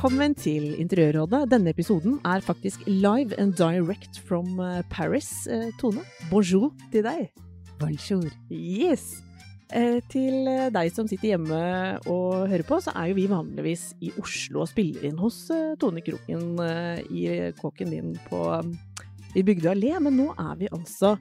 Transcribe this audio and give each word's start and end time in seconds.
Velkommen 0.00 0.32
til 0.32 0.78
Interiørrådet. 0.80 1.50
Denne 1.52 1.74
episoden 1.74 2.14
er 2.24 2.40
faktisk 2.40 2.86
live 2.86 3.36
and 3.36 3.52
direct 3.52 4.16
from 4.24 4.56
eh, 4.56 4.80
Paris. 4.88 5.44
Eh, 5.44 5.66
Tone, 5.76 6.00
bonjour 6.30 6.70
til 6.88 7.04
deg. 7.04 7.26
Bonjour. 7.76 8.24
Yes! 8.48 9.20
Eh, 9.68 10.00
til 10.08 10.48
deg 10.72 10.88
som 10.96 11.04
sitter 11.04 11.34
hjemme 11.34 11.60
og 12.08 12.48
hører 12.48 12.64
på, 12.64 12.78
så 12.80 12.94
er 12.96 13.10
jo 13.10 13.18
vi 13.18 13.26
vanligvis 13.28 13.90
i 14.00 14.08
Oslo 14.16 14.62
og 14.64 14.70
spiller 14.72 15.04
inn 15.04 15.20
hos 15.20 15.42
Tone 15.84 16.00
Kroken 16.00 16.56
i 17.12 17.52
kåken 17.60 17.92
din 17.92 18.16
på, 18.30 18.40
i 19.36 19.44
Bygdøy 19.44 19.74
allé, 19.74 19.92
men 20.00 20.16
nå 20.16 20.30
er 20.32 20.56
vi 20.64 20.72
altså 20.72 21.18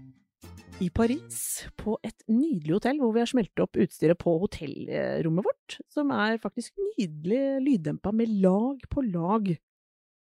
i 0.79 0.89
Paris, 0.93 1.39
på 1.79 1.97
et 2.05 2.23
nydelig 2.31 2.77
hotell, 2.77 2.99
hvor 3.01 3.11
vi 3.15 3.21
har 3.23 3.29
smelt 3.29 3.63
opp 3.63 3.79
utstyret 3.79 4.19
på 4.19 4.35
hotellrommet 4.41 5.47
vårt, 5.47 5.77
som 5.91 6.11
er 6.15 6.39
faktisk 6.41 6.75
nydelig 6.79 7.41
lyddempa 7.65 8.13
med 8.15 8.31
lag 8.43 8.79
på 8.91 9.03
lag 9.07 9.51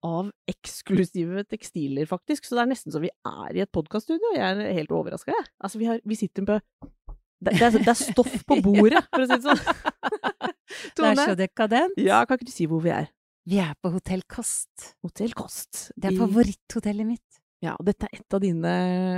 av 0.06 0.30
eksklusive 0.50 1.42
tekstiler, 1.50 2.06
faktisk. 2.06 2.46
Så 2.46 2.56
det 2.56 2.62
er 2.62 2.70
nesten 2.70 2.94
så 2.94 3.02
vi 3.02 3.10
er 3.10 3.58
i 3.58 3.64
et 3.64 3.72
podkaststudio. 3.74 4.36
Jeg 4.36 4.46
er 4.46 4.76
helt 4.78 4.94
overraska, 4.94 5.34
jeg. 5.34 5.48
Altså, 5.58 5.80
vi, 5.82 5.90
har, 5.90 6.00
vi 6.06 6.18
sitter 6.18 6.46
på 6.46 6.60
det, 6.60 6.62
det, 7.50 7.56
er, 7.58 7.74
det 7.80 7.90
er 7.90 7.98
stoff 7.98 8.38
på 8.46 8.60
bordet, 8.66 9.02
for 9.10 9.24
å 9.24 9.28
si 9.28 9.38
det 9.38 9.42
sånn. 9.46 9.64
Det 10.96 11.04
er 11.06 11.18
så 11.20 11.34
dekadent. 11.38 11.98
Ja, 12.00 12.18
kan 12.26 12.38
ikke 12.38 12.48
du 12.48 12.52
si 12.52 12.66
hvor 12.68 12.80
vi 12.84 12.90
er? 12.92 13.06
Vi 13.46 13.60
er 13.62 13.76
på 13.78 13.92
Hotell 13.94 14.24
Kost. 14.28 14.90
Hotell 15.06 15.30
Kost. 15.38 15.92
Det 15.94 16.10
er 16.10 16.16
favoritthotellet 16.18 17.06
mitt. 17.06 17.25
Ja, 17.64 17.72
og 17.78 17.86
dette 17.88 18.08
er 18.08 18.18
et 18.18 18.34
av 18.36 18.42
dine 18.42 18.72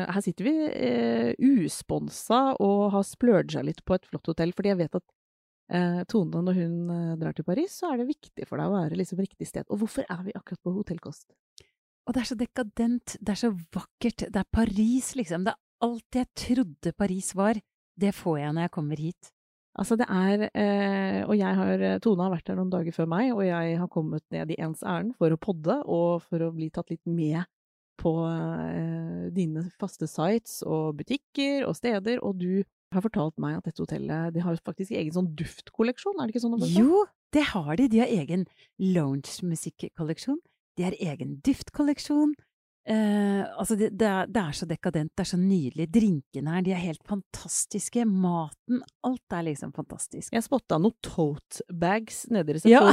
Her 0.06 0.22
sitter 0.22 0.47
vi 0.47 0.55
eh, 0.70 1.31
usponsa 1.42 2.55
og 2.62 2.91
har 2.94 3.06
splurga 3.06 3.64
litt 3.67 3.83
på 3.86 3.97
et 3.97 4.06
flott 4.06 4.31
hotell, 4.31 4.53
fordi 4.55 4.70
jeg 4.70 4.78
vet 4.78 4.98
at 5.00 5.06
eh, 5.75 6.03
Tone, 6.11 6.42
når 6.47 6.61
hun 6.61 6.77
eh, 6.94 7.16
drar 7.19 7.34
til 7.34 7.47
Paris, 7.48 7.75
så 7.81 7.91
er 7.91 8.03
det 8.03 8.12
viktig 8.12 8.47
for 8.47 8.61
deg 8.61 8.70
å 8.70 8.77
være 8.77 9.00
liksom 9.00 9.22
riktig 9.25 9.48
sted. 9.50 9.66
Og 9.66 9.83
hvorfor 9.83 10.06
er 10.06 10.22
vi 10.28 10.36
akkurat 10.39 10.62
på 10.62 10.77
hotellkost? 10.77 11.27
Og 12.06 12.14
det 12.14 12.22
er 12.22 12.31
så 12.31 12.39
dekadent, 12.39 13.16
det 13.19 13.34
er 13.34 13.42
så 13.42 13.50
vakkert, 13.75 14.28
det 14.31 14.41
er 14.41 14.55
Paris, 14.55 15.11
liksom. 15.19 15.42
Det 15.44 15.53
er 15.53 15.89
alt 15.89 16.20
jeg 16.22 16.31
trodde 16.44 16.94
Paris 16.97 17.34
var. 17.36 17.59
Det 17.98 18.14
får 18.14 18.39
jeg 18.39 18.55
når 18.55 18.69
jeg 18.69 18.75
kommer 18.78 19.03
hit. 19.03 19.34
Altså, 19.78 19.98
det 19.98 20.06
er 20.11 20.48
eh, 20.48 21.20
Og 21.27 21.36
jeg 21.39 21.55
har 21.55 21.83
Tone 22.03 22.25
har 22.25 22.33
vært 22.33 22.48
her 22.50 22.56
noen 22.59 22.70
dager 22.70 22.94
før 22.94 23.11
meg, 23.11 23.34
og 23.34 23.42
jeg 23.47 23.77
har 23.83 23.91
kommet 23.92 24.25
ned 24.34 24.55
i 24.55 24.62
ens 24.62 24.86
ærend 24.86 25.19
for 25.19 25.34
å 25.34 25.42
podde 25.42 25.83
og 25.84 26.22
for 26.31 26.47
å 26.47 26.55
bli 26.55 26.70
tatt 26.75 26.94
litt 26.94 27.03
med 27.06 27.43
på 27.98 28.12
eh, 28.31 29.28
dine 29.34 29.66
faste 29.81 30.09
sites 30.10 30.60
og 30.66 30.98
butikker 31.00 31.66
og 31.69 31.76
steder, 31.78 32.22
og 32.25 32.38
du 32.41 32.62
har 32.94 33.04
fortalt 33.04 33.36
meg 33.42 33.59
at 33.59 33.69
dette 33.69 33.82
hotellet 33.84 34.34
de 34.34 34.42
har 34.44 34.59
faktisk 34.64 34.94
egen 34.97 35.14
sånn 35.14 35.32
duftkolleksjon, 35.36 36.16
er 36.16 36.28
det 36.28 36.37
ikke 36.37 36.44
sånn? 36.47 36.56
å? 36.56 36.69
Jo, 36.72 37.04
det 37.37 37.44
har 37.50 37.75
de. 37.76 37.88
De 37.92 38.03
har 38.03 38.12
egen 38.22 38.47
lounge-musikkolleksjon. 38.81 40.38
De 40.78 40.87
har 40.87 40.97
egen 40.97 41.37
duftkolleksjon. 41.44 42.32
Eh, 42.88 43.42
altså, 43.60 43.76
det, 43.76 43.91
det, 44.00 44.08
er, 44.08 44.31
det 44.32 44.41
er 44.41 44.56
så 44.56 44.69
dekadent, 44.69 45.12
det 45.12 45.25
er 45.26 45.31
så 45.34 45.41
nydelig. 45.41 45.88
Drinkene 45.92 46.54
her, 46.54 46.64
de 46.64 46.72
er 46.72 46.84
helt 46.87 47.04
fantastiske. 47.08 48.06
Maten, 48.08 48.81
alt 49.04 49.37
er 49.37 49.44
liksom 49.50 49.75
fantastisk. 49.76 50.32
Jeg 50.32 50.47
spotta 50.47 50.81
noen 50.81 50.97
tote 51.04 51.66
bags 51.69 52.25
nede 52.32 52.56
i 52.62 52.72
Ja. 52.72 52.87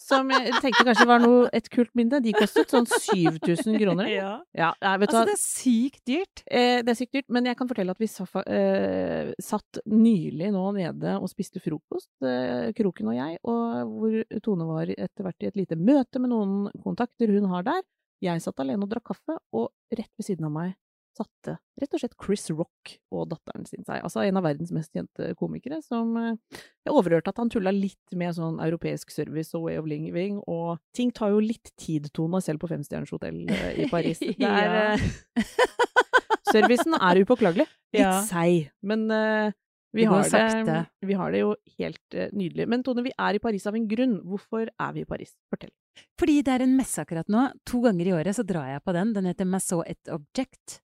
Som 0.00 0.28
jeg 0.32 0.52
tenkte 0.60 0.84
kanskje 0.84 1.06
var 1.08 1.22
noe, 1.22 1.46
et 1.54 1.68
kult 1.72 1.92
minne. 1.96 2.18
De 2.20 2.34
kostet 2.36 2.72
sånn 2.72 2.86
7000 2.88 3.78
kroner. 3.80 4.10
Ja. 4.10 4.32
Ja, 4.56 4.72
vet 5.00 5.08
Altså, 5.08 5.24
det 5.30 5.36
er 5.36 5.40
sykt 5.40 6.02
dyrt. 6.08 6.42
Eh, 6.46 6.82
det 6.84 6.92
er 6.92 6.98
sykt 6.98 7.14
dyrt, 7.16 7.28
men 7.32 7.48
jeg 7.48 7.58
kan 7.58 7.70
fortelle 7.70 7.94
at 7.94 8.02
vi 8.02 8.08
sa, 8.10 8.26
eh, 8.44 9.32
satt 9.40 9.80
nylig 9.86 10.50
nå 10.52 10.64
nede 10.76 11.16
og 11.16 11.30
spiste 11.32 11.62
frokost, 11.62 12.10
eh, 12.26 12.72
Kroken 12.76 13.12
og 13.12 13.16
jeg, 13.16 13.38
og 13.44 13.94
hvor 13.94 14.40
Tone 14.44 14.68
var 14.68 14.92
etter 14.92 15.24
hvert 15.24 15.42
i 15.42 15.50
et 15.50 15.56
lite 15.56 15.78
møte 15.78 16.20
med 16.20 16.34
noen 16.34 16.70
kontakter 16.84 17.32
hun 17.32 17.48
har 17.54 17.62
der. 17.62 17.82
Jeg 18.24 18.42
satt 18.42 18.60
alene 18.60 18.84
og 18.84 18.90
drakk 18.90 19.12
kaffe, 19.12 19.38
og 19.52 19.70
rett 19.94 20.10
ved 20.18 20.26
siden 20.26 20.48
av 20.48 20.52
meg 20.52 20.74
satte 21.14 21.56
rett 21.80 21.94
og 21.94 22.02
slett 22.02 22.16
Chris 22.20 22.46
Rock 22.52 22.94
og 23.14 23.28
datteren 23.32 23.66
sin 23.68 23.84
seg. 23.86 24.02
Altså 24.04 24.24
en 24.24 24.38
av 24.38 24.46
verdens 24.46 24.72
mest 24.74 24.92
kjente 24.94 25.32
komikere, 25.38 25.80
som 25.84 26.14
eh, 26.20 26.60
jeg 26.86 26.94
overhørte 26.94 27.32
at 27.32 27.40
han 27.42 27.50
tulla 27.52 27.72
litt 27.74 28.16
med 28.18 28.36
sånn 28.36 28.60
europeisk 28.64 29.14
service 29.14 29.54
og 29.56 29.68
way 29.68 29.80
of 29.80 29.88
living, 29.90 30.40
og 30.50 30.78
ting 30.96 31.12
tar 31.14 31.34
jo 31.34 31.42
litt 31.42 31.72
tid, 31.80 32.10
Tone, 32.14 32.42
selv 32.44 32.62
på 32.62 32.70
femstjerners 32.70 33.14
hotell 33.14 33.44
eh, 33.48 33.84
i 33.84 33.90
Paris. 33.92 34.22
Det 34.44 34.50
er 34.50 34.94
eh, 34.94 35.52
Servicen 36.54 36.96
er 36.98 37.22
upåklagelig. 37.22 37.66
Litt 37.94 38.02
Ja. 38.02 38.18
seig, 38.26 38.72
men 38.82 39.06
uh, 39.10 39.54
vi, 39.94 40.02
har 40.10 40.26
det, 40.26 40.78
vi 41.06 41.14
har 41.14 41.30
det 41.30 41.40
jo 41.44 41.52
helt 41.78 42.16
uh, 42.18 42.26
nydelig. 42.34 42.66
Men 42.70 42.82
Tone, 42.82 43.04
vi 43.06 43.12
er 43.14 43.38
i 43.38 43.42
Paris 43.42 43.66
av 43.70 43.78
en 43.78 43.86
grunn. 43.90 44.16
Hvorfor 44.26 44.66
er 44.66 44.94
vi 44.96 45.04
i 45.04 45.08
Paris? 45.08 45.36
Fortell. 45.50 45.70
Fordi 46.18 46.40
det 46.42 46.56
er 46.56 46.64
en 46.64 46.74
messe 46.74 47.02
akkurat 47.02 47.30
nå. 47.30 47.46
To 47.70 47.84
ganger 47.84 48.10
i 48.10 48.16
året 48.16 48.34
så 48.36 48.46
drar 48.46 48.72
jeg 48.72 48.82
på 48.82 48.94
den. 48.96 49.14
Den 49.14 49.30
heter 49.30 49.46
Massot 49.46 49.86
et 49.86 50.10
Object. 50.10 50.80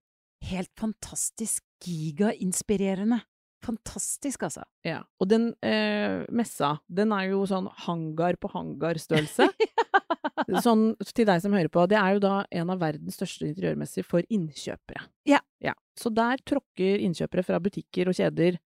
Helt 0.49 0.71
fantastisk 0.79 1.65
gigainspirerende. 1.85 3.21
Fantastisk, 3.65 4.47
altså. 4.47 4.63
Ja. 4.87 5.03
Og 5.21 5.29
den 5.29 5.51
eh, 5.67 6.25
messa, 6.33 6.79
den 6.89 7.13
er 7.13 7.29
jo 7.29 7.43
sånn 7.49 7.69
hangar 7.85 8.39
på 8.41 8.49
hangar-størrelse. 8.55 9.51
sånn 10.65 10.87
til 11.05 11.29
deg 11.29 11.43
som 11.45 11.55
hører 11.57 11.69
på, 11.73 11.85
det 11.91 11.99
er 12.01 12.17
jo 12.17 12.23
da 12.25 12.35
en 12.57 12.73
av 12.73 12.81
verdens 12.81 13.19
største 13.21 13.51
interiørmesser 13.51 14.07
for 14.07 14.25
innkjøpere. 14.33 15.05
Ja. 15.29 15.43
ja. 15.61 15.77
Så 15.99 16.13
der 16.15 16.41
tråkker 16.49 17.05
innkjøpere 17.05 17.45
fra 17.47 17.61
butikker 17.63 18.09
og 18.09 18.17
kjeder 18.17 18.57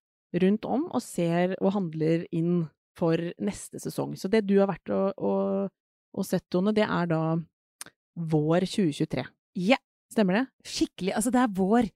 rundt 0.43 0.67
om 0.67 0.87
og 0.91 1.03
ser 1.03 1.56
og 1.61 1.75
handler 1.75 2.27
inn 2.35 2.65
for 2.99 3.19
neste 3.43 3.81
sesong. 3.83 4.15
Så 4.19 4.31
det 4.31 4.45
du 4.47 4.56
har 4.61 4.71
vært 4.71 4.95
og, 4.95 5.19
og, 5.19 5.75
og 6.15 6.27
sett, 6.27 6.47
Tone, 6.55 6.75
det 6.75 6.87
er 6.87 7.11
da 7.11 7.23
vår 8.15 8.69
2023. 8.71 9.27
Ja, 9.67 9.81
Stemmer 10.14 10.41
det? 10.41 10.47
skikkelig. 10.70 11.14
Altså, 11.19 11.34
det 11.34 11.42
er 11.42 11.54
vår. 11.58 11.91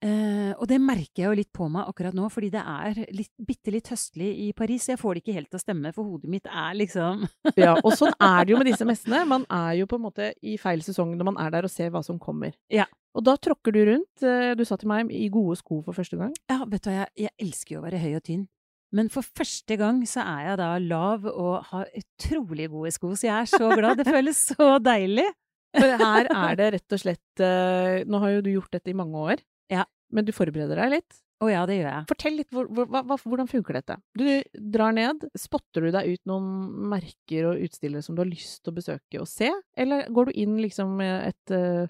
Eh, 0.00 0.52
og 0.56 0.64
det 0.64 0.78
merker 0.80 1.20
jeg 1.20 1.26
jo 1.26 1.36
litt 1.36 1.50
på 1.52 1.66
meg 1.68 1.88
akkurat 1.90 2.14
nå, 2.16 2.24
fordi 2.32 2.48
det 2.54 2.60
er 2.62 3.00
litt, 3.12 3.30
bitte 3.36 3.72
litt 3.74 3.90
høstlig 3.92 4.30
i 4.46 4.46
Paris. 4.56 4.86
Jeg 4.88 5.00
får 5.00 5.18
det 5.18 5.22
ikke 5.24 5.34
helt 5.36 5.50
til 5.52 5.60
å 5.60 5.64
stemme, 5.64 5.92
for 5.96 6.08
hodet 6.08 6.30
mitt 6.32 6.48
er 6.48 6.78
liksom 6.78 7.26
Ja, 7.60 7.74
og 7.76 7.92
sånn 7.98 8.14
er 8.16 8.46
det 8.46 8.54
jo 8.54 8.60
med 8.62 8.70
disse 8.70 8.86
messene. 8.88 9.26
Man 9.28 9.44
er 9.52 9.74
jo 9.82 9.88
på 9.90 9.98
en 10.00 10.06
måte 10.06 10.30
i 10.40 10.56
feil 10.60 10.80
sesong 10.86 11.12
når 11.18 11.28
man 11.32 11.42
er 11.44 11.52
der 11.52 11.68
og 11.68 11.72
ser 11.72 11.92
hva 11.92 12.00
som 12.06 12.20
kommer. 12.22 12.56
Ja. 12.72 12.88
Og 13.12 13.26
da 13.26 13.34
tråkker 13.42 13.74
du 13.74 13.82
rundt, 13.90 14.24
eh, 14.24 14.54
du 14.56 14.64
sa 14.64 14.78
til 14.80 14.88
meg, 14.88 15.12
i 15.12 15.28
gode 15.32 15.58
sko 15.60 15.82
for 15.84 15.96
første 15.96 16.16
gang. 16.16 16.32
Ja, 16.48 16.62
vet 16.64 16.86
du 16.86 16.92
hva, 16.92 17.02
jeg, 17.02 17.12
jeg 17.26 17.36
elsker 17.44 17.76
jo 17.76 17.82
å 17.82 17.86
være 17.88 18.00
høy 18.00 18.14
og 18.14 18.24
tynn. 18.30 18.48
Men 18.96 19.10
for 19.12 19.22
første 19.22 19.76
gang 19.78 20.00
så 20.08 20.24
er 20.24 20.48
jeg 20.48 20.58
da 20.58 20.70
lav 20.82 21.26
og 21.30 21.68
har 21.68 21.90
utrolig 22.00 22.66
gode 22.72 22.90
sko, 22.94 23.12
så 23.14 23.28
jeg 23.28 23.36
er 23.36 23.50
så 23.52 23.68
glad. 23.76 24.00
Det 24.00 24.08
føles 24.08 24.40
så 24.50 24.72
deilig. 24.82 25.28
For 25.76 25.96
her 26.02 26.28
er 26.28 26.58
det 26.58 26.68
rett 26.76 26.94
og 26.96 27.00
slett 27.02 27.42
eh, 27.44 28.02
Nå 28.10 28.20
har 28.22 28.36
jo 28.36 28.44
du 28.46 28.52
gjort 28.54 28.72
dette 28.74 28.90
i 28.90 28.96
mange 28.96 29.24
år, 29.34 29.42
Ja. 29.70 29.84
men 30.10 30.26
du 30.26 30.32
forbereder 30.34 30.80
deg 30.82 30.96
litt. 30.96 31.20
Å 31.40 31.48
ja, 31.48 31.60
det 31.64 31.78
gjør 31.78 31.86
jeg. 31.88 32.06
Fortell 32.10 32.34
litt, 32.36 32.50
hvor, 32.52 32.66
hvor, 32.68 33.20
hvordan 33.24 33.48
funker 33.48 33.78
dette? 33.78 33.94
Du 34.18 34.26
drar 34.74 34.92
ned, 34.92 35.22
spotter 35.40 35.86
du 35.86 35.92
deg 35.94 36.10
ut 36.12 36.20
noen 36.28 36.50
merker 36.92 37.46
og 37.48 37.62
utstillere 37.64 38.04
som 38.04 38.16
du 38.16 38.20
har 38.20 38.28
lyst 38.28 38.58
til 38.60 38.74
å 38.74 38.76
besøke 38.76 39.22
og 39.22 39.30
se, 39.30 39.48
eller 39.80 40.10
går 40.12 40.28
du 40.28 40.40
inn 40.42 40.58
liksom 40.60 40.98
med 41.00 41.30
et 41.30 41.54
eh, 41.56 41.88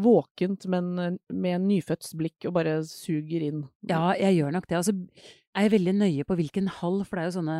våkent, 0.00 0.64
men 0.72 0.88
eh, 1.02 1.18
med 1.28 1.58
en 1.58 1.68
nyfødts 1.68 2.14
blikk 2.16 2.48
og 2.48 2.56
bare 2.56 2.78
suger 2.88 3.44
inn? 3.50 3.66
Ja, 3.88 4.14
jeg 4.16 4.38
gjør 4.38 4.56
nok 4.56 4.70
det. 4.70 4.80
Altså, 4.80 4.96
så 4.96 5.60
er 5.60 5.66
jeg 5.66 5.76
veldig 5.76 5.96
nøye 6.00 6.24
på 6.28 6.36
hvilken 6.40 6.72
hall, 6.80 7.02
for 7.04 7.16
det 7.18 7.26
er 7.26 7.30
jo 7.30 7.36
sånne 7.38 7.58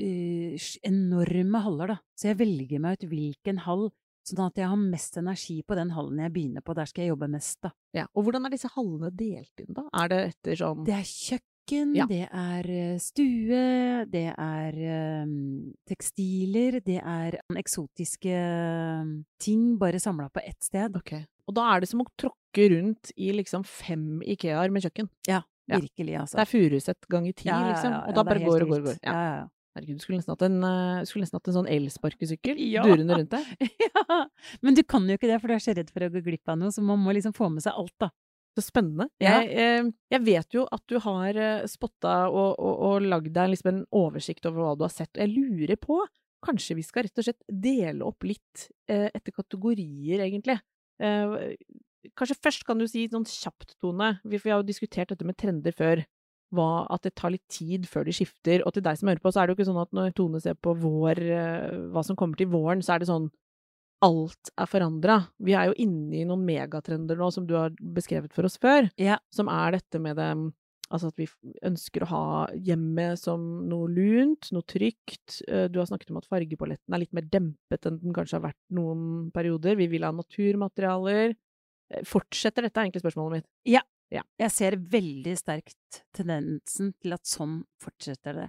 uh, 0.00 0.68
enorme 0.88 1.62
haller, 1.64 1.94
da. 1.94 1.98
Så 2.16 2.30
jeg 2.30 2.40
velger 2.40 2.82
meg 2.84 2.96
ut 3.00 3.08
hvilken 3.12 3.60
hall, 3.66 3.86
sånn 4.28 4.46
at 4.46 4.56
jeg 4.60 4.68
har 4.70 4.76
mest 4.80 5.16
energi 5.20 5.62
på 5.66 5.76
den 5.78 5.90
hallen 5.96 6.18
jeg 6.22 6.32
begynner 6.34 6.64
på. 6.64 6.74
Der 6.76 6.86
skal 6.90 7.04
jeg 7.04 7.12
jobbe 7.14 7.28
mest, 7.32 7.58
da. 7.64 7.70
Ja, 7.96 8.06
og 8.14 8.24
hvordan 8.26 8.46
er 8.46 8.50
disse 8.54 8.70
hallene 8.74 9.10
delt 9.16 9.62
inn, 9.64 9.72
da? 9.76 9.86
Er 10.02 10.08
det 10.12 10.20
etter 10.34 10.60
sånn 10.60 10.84
Det 10.86 10.94
er 10.94 11.06
kjøkken, 11.08 11.94
Ja. 11.96 12.06
det 12.10 12.24
er 12.32 12.66
eh, 12.70 12.98
stue, 12.98 14.06
det 14.10 14.24
er 14.34 14.78
um, 15.22 15.72
tekstiler, 15.86 16.80
det 16.82 16.98
er 16.98 17.38
eksotiske 17.60 18.32
eh, 18.34 19.12
ting 19.38 19.76
bare 19.78 20.00
samla 20.02 20.28
på 20.34 20.42
ett 20.44 20.62
sted. 20.66 20.96
Ok. 20.96 21.14
Og 21.48 21.54
da 21.54 21.68
er 21.74 21.80
det 21.84 21.88
som 21.90 22.02
å 22.02 22.08
tråkke 22.18 22.66
rundt 22.74 23.12
i 23.18 23.30
liksom 23.34 23.64
fem 23.66 24.20
Ikeaer 24.22 24.70
med 24.70 24.82
kjøkken. 24.86 25.08
Ja, 25.28 25.42
virkelig, 25.70 26.16
altså. 26.18 26.38
Det 26.38 26.42
er 26.44 26.50
Furuset 26.50 27.08
ganger 27.10 27.32
ti, 27.38 27.48
liksom. 27.50 27.94
Og 28.08 28.14
da 28.14 28.24
bare 28.26 28.42
går 28.44 28.64
og 28.66 28.68
går 28.74 28.80
og 28.82 28.86
går. 28.90 29.00
Ja. 29.06 29.12
Ja, 29.14 29.22
ja, 29.40 29.48
Herregud, 29.76 30.00
du 30.00 30.02
skulle 30.02 30.18
nesten 30.18 30.32
hatt 30.34 30.42
en, 30.48 30.56
eh, 30.66 31.04
skulle 31.06 31.22
nesten 31.26 31.38
hatt 31.38 31.48
en 31.52 31.56
sånn 31.60 31.68
elsparkesykkel 31.70 32.58
Ja. 32.58 32.82
durende 32.82 33.18
rundt 33.20 33.30
deg. 33.36 33.52
ja. 33.86 34.16
Men 34.66 34.74
du 34.74 34.82
kan 34.82 35.06
jo 35.06 35.14
ikke 35.14 35.30
det, 35.30 35.38
for 35.42 35.46
du 35.52 35.54
er 35.54 35.62
så 35.62 35.74
redd 35.76 35.92
for 35.94 36.02
å 36.02 36.10
gå 36.10 36.22
glipp 36.26 36.50
av 36.50 36.58
noe, 36.58 36.72
så 36.74 36.82
man 36.82 36.98
må 36.98 37.14
liksom 37.14 37.36
få 37.36 37.50
med 37.54 37.62
seg 37.62 37.78
alt, 37.78 37.94
da. 38.02 38.10
Så 38.58 38.64
spennende. 38.66 39.06
Ja. 39.22 39.36
Jeg, 39.44 39.52
eh, 39.62 39.90
jeg 40.10 40.24
vet 40.26 40.56
jo 40.56 40.64
at 40.74 40.82
du 40.90 40.96
har 41.04 41.36
eh, 41.38 41.66
spotta 41.70 42.16
og, 42.32 42.56
og, 42.58 42.80
og 42.88 43.06
lagd 43.06 43.30
deg 43.36 43.52
liksom 43.52 43.70
en 43.70 43.84
oversikt 43.94 44.48
over 44.50 44.64
hva 44.64 44.72
du 44.80 44.82
har 44.88 44.90
sett. 44.90 45.14
Jeg 45.14 45.30
lurer 45.30 45.78
på, 45.78 46.00
kanskje 46.42 46.74
vi 46.80 46.82
skal 46.82 47.06
rett 47.06 47.20
og 47.22 47.28
slett 47.28 47.44
dele 47.46 48.02
opp 48.08 48.26
litt 48.26 48.66
eh, 48.90 49.06
etter 49.14 49.30
kategorier, 49.38 50.24
egentlig. 50.26 50.58
Eh, 50.98 51.54
kanskje 52.18 52.40
først 52.42 52.66
kan 52.66 52.80
du 52.82 52.88
si 52.90 53.06
sånn 53.12 53.28
kjapt, 53.28 53.76
Tone, 53.78 54.16
vi, 54.24 54.34
for 54.40 54.48
vi 54.48 54.54
har 54.56 54.64
jo 54.64 54.70
diskutert 54.72 55.14
dette 55.14 55.28
med 55.28 55.38
trender 55.38 55.76
før. 55.76 56.02
Hva, 56.52 56.86
at 56.90 57.02
det 57.06 57.14
tar 57.14 57.30
litt 57.30 57.46
tid 57.48 57.84
før 57.86 58.04
de 58.04 58.12
skifter. 58.12 58.64
Og 58.66 58.72
til 58.74 58.82
deg 58.82 58.98
som 58.98 59.08
hører 59.08 59.22
på, 59.22 59.30
så 59.32 59.40
er 59.42 59.46
det 59.46 59.54
jo 59.54 59.58
ikke 59.60 59.68
sånn 59.70 59.82
at 59.82 59.92
når 59.94 60.14
Tone 60.18 60.40
ser 60.42 60.54
på 60.58 60.74
vår, 60.74 61.20
eh, 61.22 61.76
hva 61.94 62.02
som 62.04 62.16
kommer 62.18 62.36
til 62.36 62.50
våren, 62.50 62.82
så 62.82 62.94
er 62.94 62.98
det 63.04 63.08
sånn 63.10 63.30
alt 64.02 64.50
er 64.56 64.66
forandra. 64.66 65.18
Vi 65.38 65.52
er 65.52 65.66
jo 65.68 65.74
inne 65.76 66.22
i 66.22 66.24
noen 66.24 66.42
megatrender 66.48 67.18
nå 67.20 67.28
som 67.32 67.44
du 67.46 67.54
har 67.54 67.70
beskrevet 67.70 68.32
for 68.32 68.48
oss 68.48 68.56
før, 68.58 68.90
Ja. 68.96 69.18
som 69.30 69.48
er 69.48 69.72
dette 69.72 70.00
med 70.00 70.16
det 70.16 70.52
Altså 70.92 71.06
at 71.06 71.14
vi 71.20 71.28
ønsker 71.62 72.02
å 72.02 72.06
ha 72.10 72.46
hjemmet 72.66 73.16
som 73.16 73.68
noe 73.68 73.86
lunt, 73.86 74.48
noe 74.50 74.62
trygt. 74.66 75.40
Eh, 75.46 75.68
Du 75.68 75.78
har 75.78 75.86
snakket 75.86 76.10
om 76.10 76.16
at 76.16 76.26
fargepaletten 76.26 76.92
er 76.92 76.98
litt 76.98 77.12
mer 77.12 77.22
dempet 77.22 77.86
enn 77.86 78.00
den 78.02 78.12
kanskje 78.12 78.40
har 78.40 78.50
vært 78.50 78.58
noen 78.74 79.30
perioder. 79.30 79.76
Vi 79.76 79.86
vil 79.86 80.02
ha 80.02 80.10
naturmaterialer. 80.10 81.36
Eh, 81.92 82.02
Fortsetter 82.02 82.62
dette, 82.62 82.76
er 82.76 82.90
egentlig 82.90 83.04
spørsmålet 83.04 83.38
mitt. 83.38 83.46
Jeg 84.10 84.50
ser 84.50 84.76
veldig 84.90 85.36
sterkt 85.38 86.00
tendensen 86.16 86.92
til 87.00 87.14
at 87.14 87.26
sånn 87.28 87.60
fortsetter 87.82 88.34
det. 88.42 88.48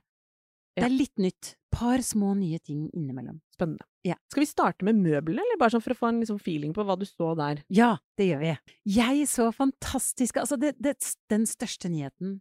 Det 0.78 0.86
er 0.88 0.94
litt 0.94 1.20
nytt. 1.20 1.56
Par 1.72 2.02
små 2.04 2.32
nye 2.40 2.58
ting 2.64 2.86
innimellom. 2.96 3.42
Spennende. 3.54 3.84
Ja. 4.08 4.16
Skal 4.32 4.42
vi 4.42 4.48
starte 4.50 4.86
med 4.88 4.98
møblene, 4.98 5.44
eller 5.44 5.60
bare 5.60 5.74
sånn 5.76 5.84
for 5.84 5.94
å 5.94 6.00
få 6.00 6.08
en 6.10 6.22
liksom 6.24 6.40
feeling 6.42 6.72
på 6.74 6.86
hva 6.88 6.96
du 7.00 7.06
så 7.06 7.34
der? 7.38 7.62
Ja, 7.70 7.98
det 8.18 8.30
gjør 8.32 8.42
vi. 8.42 8.54
Jeg 8.96 9.28
så 9.30 9.50
fantastiske 9.54 10.42
Altså, 10.42 10.58
det, 10.58 10.74
det, 10.80 10.96
den 11.30 11.46
største 11.46 11.92
nyheten, 11.92 12.40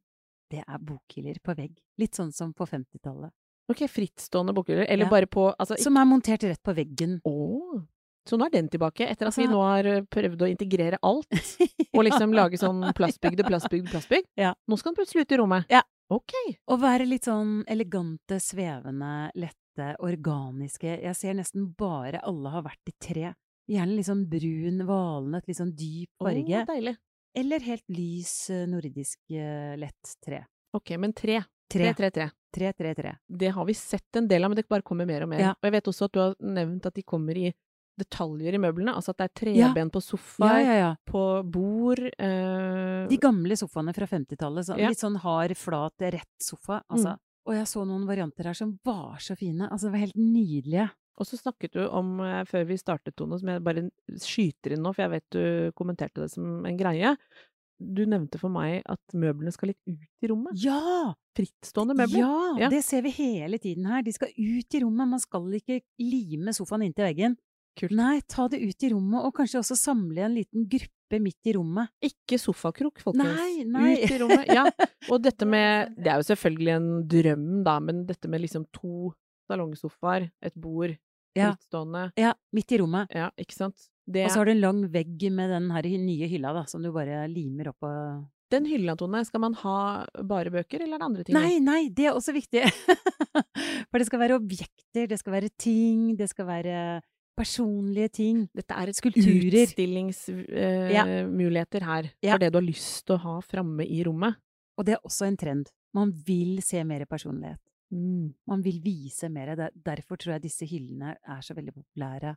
det 0.50 0.62
er 0.64 0.78
bokhyller 0.78 1.42
på 1.44 1.54
vegg. 1.58 1.76
Litt 2.00 2.16
sånn 2.18 2.32
som 2.34 2.54
på 2.56 2.66
50-tallet. 2.70 3.34
Ok, 3.70 3.84
frittstående 3.90 4.54
bokhyller, 4.56 4.86
eller 4.90 5.06
Ja. 5.06 5.10
bare 5.10 5.26
på 5.30 5.50
altså, 5.54 5.76
Som 5.78 5.98
er 6.00 6.08
montert 6.10 6.42
rett 6.42 6.62
på 6.62 6.74
veggen. 6.74 7.20
Å, 7.26 7.34
så 8.28 8.38
nå 8.38 8.46
er 8.46 8.54
den 8.54 8.68
tilbake, 8.72 9.06
etter 9.08 9.30
at 9.30 9.38
vi 9.38 9.46
nå 9.50 9.60
har 9.64 9.86
eh, 9.88 10.02
prøvd 10.12 10.44
å 10.44 10.50
integrere 10.50 11.00
alt, 11.06 11.40
og 11.94 12.04
liksom 12.06 12.34
lage 12.36 12.60
sånn 12.60 12.82
plastbygde, 12.96 13.46
plastbygd 13.50 13.90
plastbygd. 13.92 14.28
Ja. 14.40 14.52
Nå 14.68 14.78
skal 14.80 14.92
den 14.92 15.00
plutselig 15.00 15.24
ut 15.24 15.34
i 15.34 15.40
rommet. 15.40 15.72
Ja. 15.72 15.82
Ok. 16.10 16.34
Og 16.66 16.80
være 16.82 17.06
litt 17.06 17.28
sånn 17.28 17.60
elegante, 17.70 18.40
svevende, 18.42 19.30
lette, 19.38 19.92
organiske. 20.02 20.96
Jeg 21.04 21.14
ser 21.16 21.36
nesten 21.38 21.68
bare 21.78 22.22
alle 22.26 22.50
har 22.56 22.66
vært 22.66 22.90
i 22.90 22.96
tre. 22.98 23.30
Gjerne 23.70 23.94
litt 23.94 24.08
sånn 24.08 24.24
brun, 24.26 24.82
valnøtt, 24.88 25.46
litt 25.46 25.60
sånn 25.60 25.70
dyp 25.78 26.10
farge. 26.18 26.64
Å, 26.64 26.66
deilig. 26.72 26.96
Eller 27.38 27.62
helt 27.62 27.86
lys, 27.94 28.34
eh, 28.50 28.66
nordisk, 28.66 29.20
eh, 29.30 29.76
lett 29.78 30.16
tre. 30.24 30.42
Ok, 30.74 30.96
men 30.98 31.14
tre. 31.14 31.44
Tre. 31.70 31.94
Tre, 31.94 31.94
tre, 31.94 32.10
tre. 32.10 32.30
Tre, 32.50 32.72
tre, 32.74 32.94
tre. 32.94 33.12
Det 33.28 33.52
har 33.54 33.64
vi 33.64 33.74
sett 33.78 34.16
en 34.18 34.26
del 34.26 34.42
av, 34.42 34.50
men 34.50 34.58
det 34.58 34.66
bare 34.68 34.82
kommer 34.82 35.06
mer 35.06 35.22
og 35.22 35.30
mer. 35.30 35.40
Ja. 35.44 35.50
Og 35.54 35.68
jeg 35.68 35.76
vet 35.76 35.90
også 35.92 36.08
at 36.08 36.14
du 36.16 36.18
har 36.18 36.34
nevnt 36.42 36.86
at 36.86 36.96
de 36.98 37.04
kommer 37.06 37.38
i 37.38 37.52
detaljer 38.00 38.56
i 38.56 38.60
møblene, 38.62 38.94
altså 38.96 39.12
at 39.14 39.18
det 39.20 39.26
er 39.28 39.52
Ja. 39.54 39.68
treben 39.72 39.90
på 39.92 40.00
Ja, 40.00 40.06
sofaer, 40.08 40.64
ja, 40.64 40.74
ja. 40.80 40.90
på 41.06 41.22
bord 41.50 42.00
eh, 42.18 43.06
De 43.10 43.18
gamle 43.22 43.56
sofaene 43.56 43.94
fra 43.96 44.06
50-tallet. 44.10 44.66
Så. 44.70 44.76
Litt 44.80 44.98
sånn 45.02 45.18
hard, 45.22 45.54
flat, 45.56 45.94
rett 46.00 46.40
sofa. 46.42 46.82
Altså. 46.90 47.16
Og 47.46 47.54
jeg 47.56 47.66
så 47.66 47.84
noen 47.88 48.06
varianter 48.06 48.44
her 48.50 48.54
som 48.54 48.78
var 48.84 49.16
så 49.18 49.36
fine. 49.36 49.68
Altså, 49.70 49.88
det 49.88 49.92
var 49.96 50.04
helt 50.06 50.18
nydelige. 50.20 50.90
Og 51.20 51.26
så 51.28 51.36
snakket 51.36 51.72
du 51.76 51.82
om, 51.88 52.18
eh, 52.24 52.44
før 52.48 52.64
vi 52.66 52.76
startet, 52.80 53.14
Tone, 53.16 53.38
som 53.38 53.48
jeg 53.48 53.62
bare 53.62 53.90
skyter 54.16 54.72
inn 54.72 54.82
nå, 54.82 54.94
for 54.94 55.02
jeg 55.04 55.10
vet 55.10 55.30
du 55.30 55.72
kommenterte 55.76 56.22
det 56.22 56.30
som 56.32 56.64
en 56.64 56.76
greie. 56.78 57.16
Du 57.80 58.04
nevnte 58.04 58.38
for 58.38 58.50
meg 58.52 58.82
at 58.88 59.00
møblene 59.16 59.52
skal 59.52 59.68
litt 59.72 59.80
ut 59.88 60.24
i 60.24 60.28
rommet. 60.28 60.52
Ja! 60.62 61.14
Frittstående 61.36 61.94
møbler. 61.96 62.20
Ja, 62.20 62.56
Ja. 62.58 62.68
det 62.68 62.82
ser 62.84 63.00
vi 63.02 63.10
hele 63.10 63.56
tiden 63.58 63.86
her. 63.86 64.02
De 64.02 64.12
skal 64.12 64.28
ut 64.28 64.74
i 64.74 64.80
rommet. 64.84 65.08
Man 65.08 65.18
skal 65.20 65.40
ikke 65.56 65.80
lime 65.98 66.52
sofaen 66.52 66.82
inntil 66.84 67.06
veggen. 67.08 67.36
Kult. 67.78 67.92
Nei, 67.96 68.20
ta 68.28 68.48
det 68.50 68.58
ut 68.60 68.82
i 68.86 68.90
rommet, 68.92 69.22
og 69.24 69.34
kanskje 69.36 69.60
også 69.62 69.76
samle 69.78 70.24
en 70.26 70.34
liten 70.34 70.64
gruppe 70.68 71.20
midt 71.22 71.46
i 71.50 71.54
rommet. 71.56 71.90
Ikke 72.04 72.38
sofakrok, 72.38 72.98
folkens. 73.02 73.38
Nei, 73.38 73.64
nei. 73.66 73.92
Ut 74.04 74.10
i 74.14 74.18
rommet. 74.20 74.50
Ja. 74.50 74.64
Og 75.10 75.22
dette 75.26 75.46
med 75.48 75.94
Det 75.96 76.10
er 76.12 76.20
jo 76.20 76.26
selvfølgelig 76.32 76.74
en 76.76 76.90
drøm, 77.10 77.46
da, 77.66 77.78
men 77.80 78.02
dette 78.08 78.28
med 78.30 78.42
liksom 78.44 78.66
to 78.74 79.12
salongsofaer, 79.50 80.28
et 80.42 80.54
bord, 80.54 80.96
Ja. 81.36 81.52
frittstående 81.52 82.08
Ja, 82.18 82.32
midt 82.52 82.72
i 82.74 82.78
rommet. 82.82 83.10
Ja, 83.14 83.30
ikke 83.38 83.54
sant? 83.54 83.88
Det, 84.10 84.24
Og 84.26 84.30
så 84.32 84.40
har 84.40 84.46
du 84.48 84.50
en 84.56 84.60
lang 84.64 84.80
vegg 84.90 85.22
med 85.30 85.50
den 85.52 85.70
her 85.70 85.82
nye 86.02 86.26
hylla, 86.26 86.52
da, 86.56 86.64
som 86.66 86.82
du 86.82 86.90
bare 86.92 87.28
limer 87.30 87.68
opp 87.70 87.86
og 87.86 88.24
Den 88.50 88.64
hylla, 88.66 88.96
Tone, 88.98 89.20
skal 89.24 89.38
man 89.44 89.54
ha 89.60 90.04
bare 90.26 90.50
bøker, 90.50 90.82
eller 90.82 90.96
er 90.96 90.98
det 90.98 91.06
andre 91.06 91.24
ting? 91.24 91.36
Nei, 91.36 91.60
nei, 91.62 91.88
det 91.94 92.08
er 92.08 92.16
også 92.18 92.34
viktig! 92.34 92.64
For 93.90 93.98
det 94.02 94.06
skal 94.08 94.18
være 94.24 94.38
objekter, 94.40 95.06
det 95.06 95.18
skal 95.20 95.36
være 95.36 95.50
ting, 95.56 96.16
det 96.18 96.26
skal 96.32 96.48
være 96.48 96.76
personlige 97.40 98.08
ting. 98.20 98.44
Dette 98.54 98.74
er 98.76 98.88
et 98.92 98.96
Skulpturer. 99.00 99.64
utstillingsmuligheter 99.64 101.82
her, 101.84 102.10
Ja. 102.22 102.32
for 102.34 102.38
det 102.38 102.52
du 102.52 102.58
har 102.58 102.66
lyst 102.66 103.06
til 103.06 103.16
å 103.16 103.20
ha 103.24 103.40
framme 103.40 103.84
i 103.86 104.02
rommet. 104.04 104.36
Og 104.78 104.84
det 104.86 104.92
er 104.94 105.00
også 105.04 105.26
en 105.26 105.36
trend. 105.36 105.66
Man 105.94 106.12
vil 106.12 106.60
se 106.62 106.84
mer 106.84 107.04
personlighet. 107.06 107.58
Mm. 107.92 108.34
Man 108.46 108.62
vil 108.62 108.80
vise 108.80 109.28
mer. 109.28 109.56
Derfor 109.74 110.16
tror 110.16 110.32
jeg 110.36 110.42
disse 110.42 110.64
hyllene 110.66 111.16
er 111.26 111.40
så 111.42 111.54
veldig 111.56 111.72
populære 111.74 112.36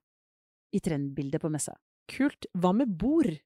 i 0.73 0.79
trendbildet 0.79 1.39
på 1.39 1.49
messa. 1.53 1.75
Kult. 2.09 2.45
Hva 2.57 2.73
med 2.75 2.97
bord? 2.97 3.39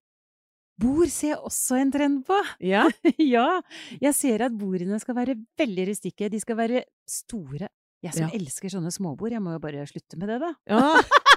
Bord 0.79 1.09
ser 1.09 1.27
jeg 1.33 1.37
også 1.43 1.75
en 1.81 1.91
trend 1.91 2.25
på! 2.25 2.39
Ja. 2.61 2.87
ja! 3.19 3.61
Jeg 3.99 4.13
ser 4.13 4.41
at 4.45 4.51
bordene 4.57 4.99
skal 5.01 5.15
være 5.15 5.35
veldig 5.57 5.87
rustikke. 5.89 6.29
De 6.29 6.39
skal 6.39 6.55
være 6.55 6.83
store. 7.09 7.67
Jeg 8.03 8.13
som 8.13 8.29
Ja. 8.29 8.35
elsker 8.37 8.69
sånne 8.69 8.91
småbord, 8.93 9.31
jeg 9.33 9.41
må 9.41 9.51
jo 9.55 9.59
bare 9.59 9.87
slutte 9.89 10.17
med 10.21 10.29
det, 10.29 10.39
da. 10.39 10.53
ja. 10.69 11.01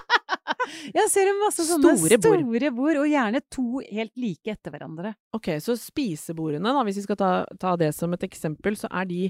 Jeg 0.99 1.09
ser 1.13 1.31
masse 1.41 1.65
sånne 1.67 1.93
Store 1.97 2.17
bord. 2.21 2.39
store 2.45 2.71
bord, 2.77 2.99
og 3.03 3.09
gjerne 3.11 3.41
to 3.51 3.65
helt 3.91 4.13
like 4.19 4.53
etter 4.55 4.71
hverandre. 4.75 5.13
Ok, 5.37 5.51
så 5.63 5.75
spisebordene, 5.79 6.73
da, 6.75 6.83
hvis 6.87 7.01
vi 7.01 7.05
skal 7.07 7.19
ta, 7.19 7.31
ta 7.61 7.75
det 7.79 7.91
som 7.97 8.13
et 8.17 8.23
eksempel, 8.27 8.75
så 8.79 8.89
er 8.91 9.05
de, 9.09 9.21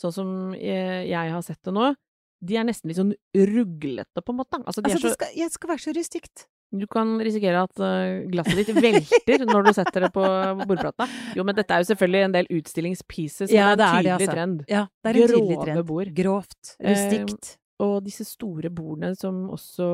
sånn 0.00 0.14
som 0.14 0.28
jeg, 0.58 1.08
jeg 1.10 1.32
har 1.34 1.42
sett 1.46 1.60
det 1.66 1.74
nå, 1.74 1.90
de 2.38 2.54
er 2.60 2.68
nesten 2.68 2.86
litt 2.92 3.00
sånn 3.00 3.14
ruglete, 3.34 4.22
på 4.22 4.30
en 4.34 4.38
måte. 4.38 4.60
Altså, 4.62 4.82
de 4.84 4.92
Altså, 4.92 5.00
så, 5.02 5.08
det 5.10 5.16
skal, 5.18 5.34
jeg 5.40 5.50
skal 5.56 5.72
være 5.72 5.82
så 5.88 5.94
rustikt. 5.96 6.44
Du 6.68 6.84
kan 6.86 7.14
risikere 7.24 7.62
at 7.64 7.80
eh, 7.80 8.26
glasset 8.28 8.58
ditt 8.60 8.76
velter 8.76 9.44
når 9.48 9.70
du 9.70 9.72
setter 9.72 10.04
det 10.04 10.10
på 10.12 10.20
bordplata. 10.68 11.06
Jo, 11.34 11.42
men 11.48 11.56
dette 11.56 11.72
er 11.72 11.80
jo 11.80 11.88
selvfølgelig 11.88 12.26
en 12.26 12.34
del 12.36 12.50
utstillingspieces, 12.58 13.48
som 13.48 13.56
Ja, 13.56 13.70
er 13.72 13.80
det 13.80 13.86
en 13.86 13.88
er 13.88 13.96
det, 13.96 13.96
tydelig 13.96 14.12
altså. 14.18 14.34
trend. 14.36 14.60
Ja, 14.68 14.82
det 15.02 15.08
er 15.08 15.16
en 15.16 15.30
tydelig 15.32 15.56
Grove 15.56 15.64
trend. 15.64 15.86
bord. 15.88 16.10
Grovt. 16.18 16.74
Eh, 16.78 16.92
Rustikt. 16.92 17.48
Og 17.84 17.98
disse 18.02 18.26
store 18.26 18.72
bordene 18.74 19.14
som 19.14 19.44
også 19.54 19.88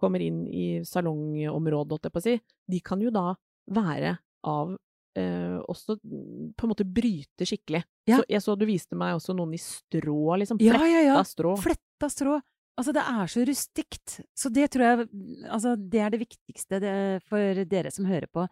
kommer 0.00 0.22
inn 0.24 0.42
i 0.50 0.82
salongområdet, 0.86 1.94
holdt 1.94 2.08
jeg 2.08 2.14
på 2.14 2.22
å 2.22 2.24
si, 2.24 2.36
de 2.70 2.80
kan 2.82 3.02
jo 3.04 3.12
da 3.14 3.28
være 3.70 4.16
av 4.50 4.72
eh, 5.18 5.58
også 5.70 5.98
på 6.02 6.66
en 6.66 6.72
måte 6.72 6.86
bryte 6.86 7.46
skikkelig. 7.46 7.82
Ja. 8.10 8.18
Så 8.18 8.26
jeg 8.26 8.42
så 8.42 8.56
du 8.58 8.66
viste 8.68 8.98
meg 8.98 9.14
også 9.18 9.36
noen 9.38 9.54
i 9.54 9.60
strå, 9.62 10.22
liksom. 10.42 10.58
Fletta 10.58 10.88
ja, 10.90 11.04
ja. 11.12 11.20
strå. 11.26 11.54
Fletta 11.62 12.10
strå. 12.10 12.40
Altså, 12.80 12.94
det 12.96 13.04
er 13.12 13.30
så 13.30 13.44
rustikt. 13.44 14.16
Så 14.34 14.50
det 14.54 14.70
tror 14.72 14.86
jeg 14.86 15.06
Altså, 15.50 15.74
det 15.76 16.00
er 16.00 16.12
det 16.14 16.22
viktigste 16.22 16.80
det, 16.82 16.96
for 17.28 17.62
dere 17.68 17.92
som 17.92 18.08
hører 18.08 18.30
på. 18.32 18.46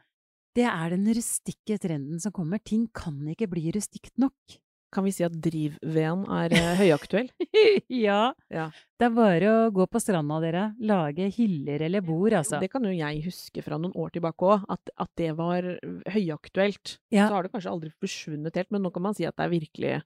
Det 0.57 0.67
er 0.69 0.95
den 0.95 1.07
rustikke 1.15 1.79
trenden 1.81 2.21
som 2.21 2.35
kommer. 2.35 2.61
Ting 2.61 2.89
kan 2.95 3.19
ikke 3.31 3.49
bli 3.51 3.71
rustikt 3.75 4.15
nok. 4.21 4.59
Kan 4.95 5.05
vi 5.05 5.13
si 5.13 5.25
at 5.27 5.35
driv-veden 5.45 6.23
er 6.33 6.55
eh, 6.57 6.79
høyaktuell? 6.81 7.27
ja. 8.07 8.33
Ja. 8.49 8.69
Det 8.99 9.09
er 9.11 9.15
bare 9.17 9.51
å 9.53 9.71
gå 9.77 9.85
på 9.93 10.01
stranda, 10.01 10.39
dere. 10.41 10.63
Lage 10.81 11.27
hyller 11.37 11.85
eller 11.85 12.01
bord, 12.07 12.33
altså. 12.39 12.57
Det 12.63 12.71
kan 12.73 12.87
jo 12.89 12.95
jeg 12.97 13.21
huske 13.27 13.63
fra 13.67 13.77
noen 13.77 13.93
år 14.01 14.15
tilbake 14.17 14.49
òg, 14.49 14.65
at, 14.73 14.95
at 14.97 15.11
det 15.21 15.35
var 15.37 15.69
høyaktuelt. 16.15 16.97
Ja. 17.13 17.29
Så 17.29 17.37
har 17.37 17.45
det 17.45 17.53
kanskje 17.53 17.75
aldri 17.75 17.93
forsvunnet 18.01 18.57
helt, 18.57 18.71
men 18.73 18.87
nå 18.87 18.93
kan 18.95 19.05
man 19.11 19.19
si 19.19 19.29
at 19.29 19.37
det 19.37 19.45
er 19.49 19.55
virkelig 19.59 19.99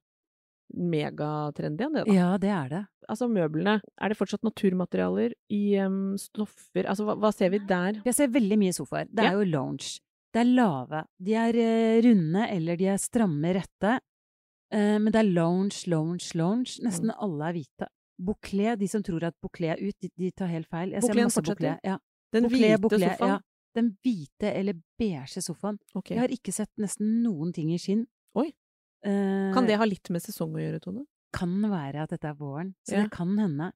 megatrendy 0.72 1.82
igjen, 1.84 1.96
det 1.96 2.04
da. 2.06 2.14
Ja, 2.16 2.28
det 2.40 2.52
er 2.52 2.70
det. 2.72 2.82
Altså 3.10 3.26
møblene, 3.28 3.74
er 4.00 4.12
det 4.12 4.16
fortsatt 4.18 4.44
naturmaterialer 4.46 5.34
i 5.52 5.62
um, 5.84 6.14
stoffer, 6.20 6.86
altså 6.88 7.04
hva, 7.08 7.16
hva 7.20 7.32
ser 7.34 7.50
vi 7.52 7.60
der? 7.68 7.98
Jeg 8.06 8.16
ser 8.16 8.30
veldig 8.32 8.58
mye 8.60 8.74
sofaer. 8.76 9.10
Det 9.10 9.24
er 9.26 9.32
Ja. 9.32 9.38
jo 9.40 9.48
lounge. 9.52 9.98
Det 10.32 10.40
er 10.40 10.48
lave. 10.48 11.02
De 11.20 11.34
er 11.36 11.56
eh, 11.60 11.98
runde, 12.06 12.46
eller 12.54 12.78
de 12.80 12.86
er 12.88 13.00
stramme 13.02 13.50
rette. 13.52 13.98
Eh, 14.72 14.98
men 14.98 15.12
det 15.12 15.20
er 15.20 15.28
lounge, 15.32 15.86
lounge, 15.86 16.32
lounge. 16.34 16.78
Nesten 16.82 17.10
Mm. 17.10 17.16
alle 17.20 17.48
er 17.48 17.52
hvite. 17.58 17.88
Bouclé, 18.22 18.76
de 18.78 18.86
som 18.88 19.02
tror 19.02 19.24
at 19.24 19.34
bouclé 19.42 19.68
er 19.72 19.80
ut, 19.82 19.94
de, 20.00 20.08
de 20.18 20.30
tar 20.30 20.46
helt 20.48 20.68
feil. 20.68 20.92
Jeg 20.92 21.02
ser 21.02 21.08
Boucléen 21.12 21.24
masse 21.28 21.42
bouclé. 21.42 21.78
Ja. 21.84 21.98
Den 22.32 22.44
Bouclé, 22.44 22.68
hvite 22.70 22.80
bouclé, 22.80 23.08
sofaen? 23.12 23.28
Ja. 23.28 23.38
Den 23.74 23.96
hvite 24.04 24.52
eller 24.54 24.74
beige 24.98 25.42
sofaen. 25.42 25.78
Okay. 25.94 26.14
Jeg 26.16 26.20
har 26.20 26.28
ikke 26.28 26.52
sett 26.52 26.70
nesten 26.78 27.22
noen 27.22 27.52
ting 27.52 27.72
i 27.72 27.78
skinn. 27.78 28.06
Oi. 28.36 28.52
Eh, 29.04 29.52
Kan 29.52 29.66
det 29.66 29.76
ha 29.78 29.84
litt 29.84 30.08
med 30.10 30.22
sesong 30.22 30.52
å 30.54 30.60
gjøre, 30.60 30.80
Tone? 30.80 31.04
kan 31.34 31.48
være 31.62 32.02
at 32.02 32.10
dette 32.10 32.28
er 32.28 32.34
våren, 32.34 32.74
så 32.86 32.92
Ja. 32.92 33.02
det 33.04 33.10
kan 33.10 33.38
hende. 33.38 33.72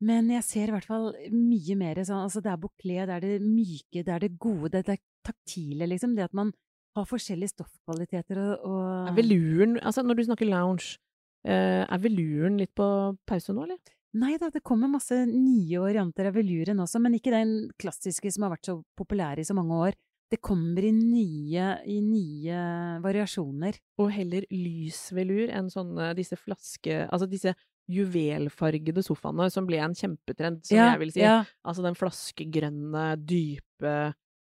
Men 0.00 0.28
jeg 0.30 0.44
ser 0.44 0.68
i 0.68 0.70
hvert 0.70 0.84
fall 0.84 1.12
mye 1.32 1.76
mer 1.76 1.94
sånn 1.96 2.22
Altså, 2.24 2.40
det 2.40 2.52
er 2.52 2.56
bouclé, 2.56 3.04
det 3.06 3.10
er 3.10 3.20
det 3.20 3.42
myke, 3.42 4.04
det 4.04 4.08
er 4.08 4.18
det 4.20 4.38
gode, 4.38 4.70
det 4.70 4.78
er 4.88 4.92
det 4.94 5.00
taktile, 5.24 5.86
liksom. 5.88 6.14
Det 6.14 6.24
at 6.24 6.32
man 6.34 6.52
har 6.96 7.08
forskjellige 7.08 7.54
stoffkvaliteter 7.54 8.38
og, 8.42 8.68
og 8.68 9.10
Er 9.10 9.16
veluren 9.16 9.78
Altså, 9.80 10.04
når 10.04 10.18
du 10.18 10.24
snakker 10.28 10.48
lounge, 10.50 10.98
eh, 11.46 11.82
er 11.82 12.02
veluren 12.02 12.58
litt 12.60 12.74
på 12.76 12.86
pause 13.28 13.54
nå, 13.54 13.66
eller? 13.66 13.80
Nei 14.20 14.34
da, 14.36 14.50
det 14.52 14.60
kommer 14.66 14.90
masse 14.92 15.22
nye 15.24 15.80
varianter 15.80 16.28
av 16.28 16.36
veluren 16.36 16.82
også, 16.84 17.00
men 17.00 17.16
ikke 17.16 17.32
den 17.32 17.54
klassiske 17.80 18.32
som 18.34 18.44
har 18.44 18.52
vært 18.58 18.68
så 18.68 18.76
populær 18.98 19.40
i 19.40 19.46
så 19.48 19.56
mange 19.56 19.78
år. 19.88 19.96
Det 20.32 20.40
kommer 20.44 20.84
i 20.84 20.92
nye, 20.96 21.64
i 21.88 21.98
nye 22.04 22.60
variasjoner. 23.04 23.76
Og 24.00 24.12
heller 24.12 24.44
lys 24.52 25.10
velur 25.16 25.52
enn 25.52 25.68
sånne 25.72 26.12
disse 26.16 26.38
flaske... 26.40 27.02
Altså 27.08 27.28
disse 27.28 27.52
juvelfargede 27.92 29.02
sofaene 29.04 29.48
som 29.52 29.66
ble 29.68 29.80
en 29.82 29.96
kjempetrend, 29.96 30.62
som 30.64 30.78
jeg 30.78 31.00
vil 31.02 31.12
si. 31.12 31.22
ja. 31.24 31.42
Altså 31.66 31.84
den 31.84 31.98
flaskegrønne, 31.98 33.06
dype, 33.20 33.96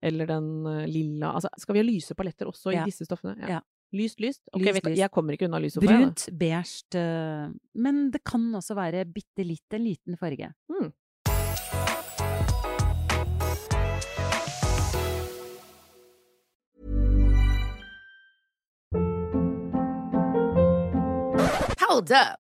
eller 0.05 0.29
den 0.29 0.50
eh, 0.71 0.83
lilla 0.89 1.33
Altså, 1.35 1.50
skal 1.62 1.77
vi 1.77 1.81
ha 1.81 1.88
lyse 1.88 2.15
paletter 2.17 2.50
også 2.51 2.74
Ja. 2.75 2.83
i 2.83 2.91
disse 2.91 3.07
stoffene? 3.07 3.35
Ja. 3.50 3.62
Lyst, 3.95 4.19
lyst? 4.19 4.41
Ok, 4.51 4.62
Lyst, 4.65 4.74
vet 4.79 4.88
lyst. 4.91 5.00
jeg 5.00 5.12
kommer 5.13 5.35
ikke 5.38 5.45
unna 5.47 5.59
lys 5.62 5.75
sofa, 5.77 5.85
jeg, 5.88 5.93
da. 5.93 6.05
Brunt, 6.05 6.25
beige 6.41 7.00
eh, 7.00 7.51
Men 7.85 8.00
det 8.12 8.24
kan 8.27 8.47
også 8.59 8.75
være 8.75 9.05
bitte 9.07 9.45
litt 9.45 9.77
en 9.77 9.85
liten 9.85 10.17
farge. 10.19 10.51
Mm. 10.74 10.91
Hold 21.88 22.12
up. 22.12 22.39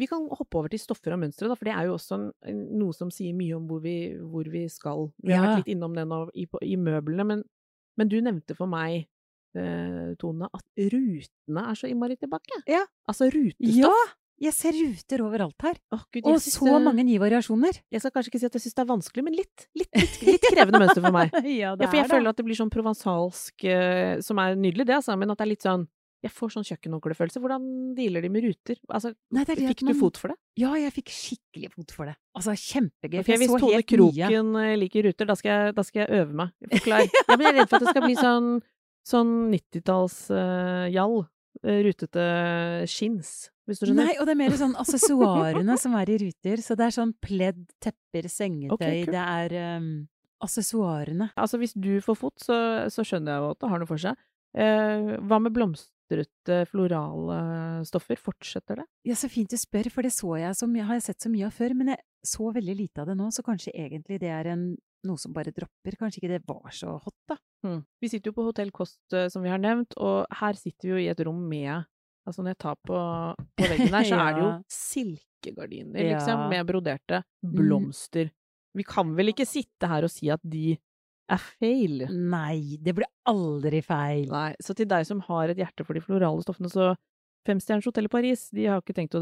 Vi 0.00 0.08
kan 0.08 0.24
hoppe 0.32 0.58
over 0.62 0.72
til 0.72 0.80
stoffer 0.82 1.12
og 1.14 1.20
mønstre, 1.22 1.48
da, 1.50 1.54
for 1.58 1.68
det 1.68 1.74
er 1.76 1.86
jo 1.90 1.94
også 1.98 2.18
en, 2.48 2.60
noe 2.80 2.96
som 2.96 3.10
sier 3.14 3.36
mye 3.36 3.54
om 3.58 3.66
hvor 3.68 3.82
vi, 3.84 3.94
hvor 4.18 4.48
vi 4.50 4.64
skal. 4.72 5.10
Vi 5.22 5.32
har 5.34 5.44
Ja. 5.44 5.48
vært 5.50 5.64
litt 5.66 5.74
innom 5.76 5.94
det 5.98 6.06
nå 6.08 6.22
i, 6.34 6.46
i 6.72 6.76
møblene, 6.80 7.26
men, 7.34 7.44
men 8.00 8.08
du 8.08 8.16
nevnte 8.24 8.56
for 8.56 8.66
meg, 8.70 9.04
eh, 9.56 10.14
Tone, 10.20 10.48
at 10.54 10.64
rutene 10.94 11.66
er 11.70 11.78
så 11.78 11.90
innmari 11.90 12.16
tilbake. 12.20 12.62
Ja. 12.70 12.84
Altså 13.10 13.28
rutestoff. 13.30 13.76
Ja! 13.84 13.92
Jeg 14.40 14.54
ser 14.56 14.72
ruter 14.72 15.20
overalt 15.20 15.60
her. 15.66 15.76
Oh, 15.92 16.00
Gud, 16.14 16.24
Og 16.24 16.38
så 16.40 16.64
det- 16.64 16.78
mange 16.86 17.02
nye 17.04 17.18
variasjoner. 17.20 17.76
Jeg 17.92 18.00
skal 18.00 18.10
kanskje 18.14 18.30
ikke 18.32 18.40
si 18.40 18.46
at 18.48 18.54
jeg 18.56 18.62
syns 18.64 18.74
det 18.78 18.82
er 18.86 18.88
vanskelig, 18.88 19.24
men 19.26 19.34
litt, 19.36 19.66
litt, 19.76 19.90
litt, 19.92 20.14
litt 20.24 20.46
krevende 20.48 20.80
mønster 20.80 21.02
for 21.04 21.12
meg. 21.12 21.28
ja, 21.44 21.74
Ja, 21.76 21.76
for 21.76 21.96
jeg 21.98 22.08
føler 22.08 22.30
at 22.32 22.36
det 22.40 22.46
blir 22.46 22.56
sånn 22.56 22.72
provansalsk, 22.72 23.64
eh, 23.68 24.20
som 24.24 24.38
er 24.40 24.56
nydelig 24.56 24.86
det, 24.88 24.96
altså, 24.96 25.12
men 25.20 25.30
at 25.30 25.36
det 25.36 25.44
er 25.44 25.50
litt 25.52 25.66
sånn 25.68 25.84
Jeg 26.20 26.32
får 26.36 26.50
sånn 26.52 26.66
kjøkkenhåndklefølelse. 26.68 27.40
Hvordan 27.40 27.66
dealer 27.96 28.24
de 28.24 28.30
med 28.32 28.44
ruter? 28.44 28.76
Altså, 28.92 29.14
Nei, 29.32 29.44
det 29.48 29.54
er 29.54 29.60
det 29.60 29.68
at 29.70 29.72
fikk 29.72 29.86
du 29.88 29.94
fot 29.96 30.18
for 30.20 30.32
det? 30.32 30.36
Ja, 30.60 30.74
jeg 30.76 30.92
fikk 30.98 31.12
skikkelig 31.14 31.70
fot 31.72 31.94
for 31.96 32.10
det. 32.10 32.16
Altså, 32.36 32.52
kjempegøy. 32.60 33.22
Okay, 33.22 33.32
jeg 33.32 33.40
hvis 33.40 33.52
så 33.52 33.60
Tone 33.62 33.78
helt. 33.78 33.88
Kroken 33.88 34.50
mye. 34.58 34.74
liker 34.82 35.08
ruter, 35.08 35.30
da 35.30 35.36
skal, 35.40 35.54
jeg, 35.54 35.76
da 35.78 35.84
skal 35.88 36.02
jeg 36.02 36.20
øve 36.20 36.36
meg. 36.42 36.52
Forklar. 36.74 37.06
ja, 37.30 37.30
men 37.30 37.46
jeg 37.46 37.54
er 37.54 37.58
redd 37.62 37.72
for 37.72 37.78
at 37.78 37.86
det 37.86 37.94
skal 37.94 38.04
bli 38.04 38.18
sånn, 38.20 38.50
sånn 39.14 39.32
90-talls-jall. 39.54 41.18
rutete 41.88 42.26
skinns, 42.88 43.32
hvis 43.64 43.80
du 43.80 43.88
skjønner. 43.88 44.10
Nei, 44.10 44.20
og 44.20 44.28
det 44.28 44.36
er 44.36 44.40
mer 44.42 44.60
sånn 44.60 44.76
accessoarene 44.80 45.80
som 45.80 45.96
er 46.02 46.12
i 46.12 46.20
ruter. 46.26 46.60
Så 46.60 46.76
det 46.76 46.90
er 46.90 46.96
sånn 47.00 47.16
pledd, 47.24 47.64
tepper, 47.80 48.28
sengetøy. 48.28 48.76
Okay, 48.76 49.06
cool. 49.06 49.16
det 49.16 49.24
er 49.24 49.78
um, 49.80 49.92
accessoarene. 50.44 51.32
Altså, 51.40 51.60
hvis 51.64 51.72
du 51.72 51.94
får 52.04 52.20
fot, 52.20 52.36
så, 52.44 52.58
så 52.92 53.08
skjønner 53.08 53.38
jeg 53.38 53.46
jo 53.46 53.54
at 53.54 53.64
det 53.64 53.72
har 53.72 53.82
noe 53.82 53.88
for 53.88 54.04
seg. 54.04 54.20
Eh, 54.58 55.16
hva 55.30 55.38
med 55.42 55.54
blomstrete, 56.10 56.66
florale 56.68 57.84
stoffer? 57.86 58.16
Fortsetter 58.18 58.76
det? 58.80 58.86
Ja, 59.06 59.14
så 59.14 59.28
fint 59.30 59.50
du 59.50 59.56
spør, 59.56 59.90
for 59.90 60.02
det 60.02 60.12
så 60.12 60.36
jeg 60.38 60.56
som, 60.56 60.74
har 60.74 60.94
jeg 60.98 61.02
sett 61.02 61.20
så 61.22 61.30
mye 61.30 61.46
av 61.46 61.52
før, 61.54 61.74
men 61.74 61.88
jeg 61.94 61.98
så 62.26 62.50
veldig 62.52 62.76
lite 62.76 63.00
av 63.00 63.06
det 63.08 63.16
nå, 63.16 63.30
så 63.32 63.42
kanskje 63.42 63.72
egentlig 63.74 64.20
det 64.20 64.28
er 64.28 64.50
en, 64.52 64.76
noe 65.06 65.16
som 65.18 65.32
bare 65.32 65.52
dropper. 65.52 65.96
Kanskje 65.98 66.20
ikke 66.20 66.32
det 66.34 66.42
var 66.48 66.70
så 66.74 66.96
hot, 66.98 67.16
da. 67.28 67.36
Hmm. 67.64 67.82
Vi 68.00 68.08
sitter 68.12 68.30
jo 68.30 68.36
på 68.36 68.44
Hotell 68.48 68.70
Kost, 68.70 69.00
eh, 69.14 69.28
som 69.32 69.42
vi 69.42 69.48
har 69.52 69.58
nevnt, 69.62 69.96
og 69.96 70.26
her 70.40 70.58
sitter 70.58 70.88
vi 70.88 70.92
jo 70.94 71.00
i 71.06 71.08
et 71.12 71.26
rom 71.26 71.46
med 71.48 71.86
Altså, 72.28 72.42
når 72.44 72.52
jeg 72.52 72.58
tar 72.60 72.74
på, 72.84 72.96
på 73.56 73.64
veggen 73.64 73.94
her, 73.96 74.04
så 74.10 74.16
er 74.20 74.34
det 74.36 74.42
jo 74.44 74.48
silkegardiner, 74.68 75.22
silkegardiner, 75.40 76.04
Ja. 76.04 76.18
liksom, 76.18 76.42
med 76.52 76.66
broderte 76.68 77.22
blomster. 77.42 78.28
Vi 78.76 78.84
kan 78.86 79.14
vel 79.16 79.32
ikke 79.32 79.46
sitte 79.48 79.88
her 79.88 80.04
og 80.04 80.12
si 80.12 80.28
at 80.30 80.42
de 80.44 80.76
er 81.36 81.44
feil? 81.60 82.04
Nei, 82.10 82.78
det 82.82 82.96
blir 82.98 83.08
aldri 83.30 83.82
feil. 83.86 84.26
Nei. 84.32 84.50
Så 84.62 84.76
til 84.76 84.88
deg 84.90 85.06
som 85.08 85.22
har 85.28 85.52
et 85.52 85.60
hjerte 85.60 85.86
for 85.86 85.96
de 85.96 86.04
florale 86.04 86.44
stoffene, 86.44 86.70
så 86.72 86.92
Femstjerners 87.48 87.86
hotell 87.88 88.04
i 88.04 88.12
Paris, 88.12 88.42
de 88.52 88.66
har 88.68 88.82
ikke 88.82 88.94
tenkt 88.98 89.14
å 89.16 89.20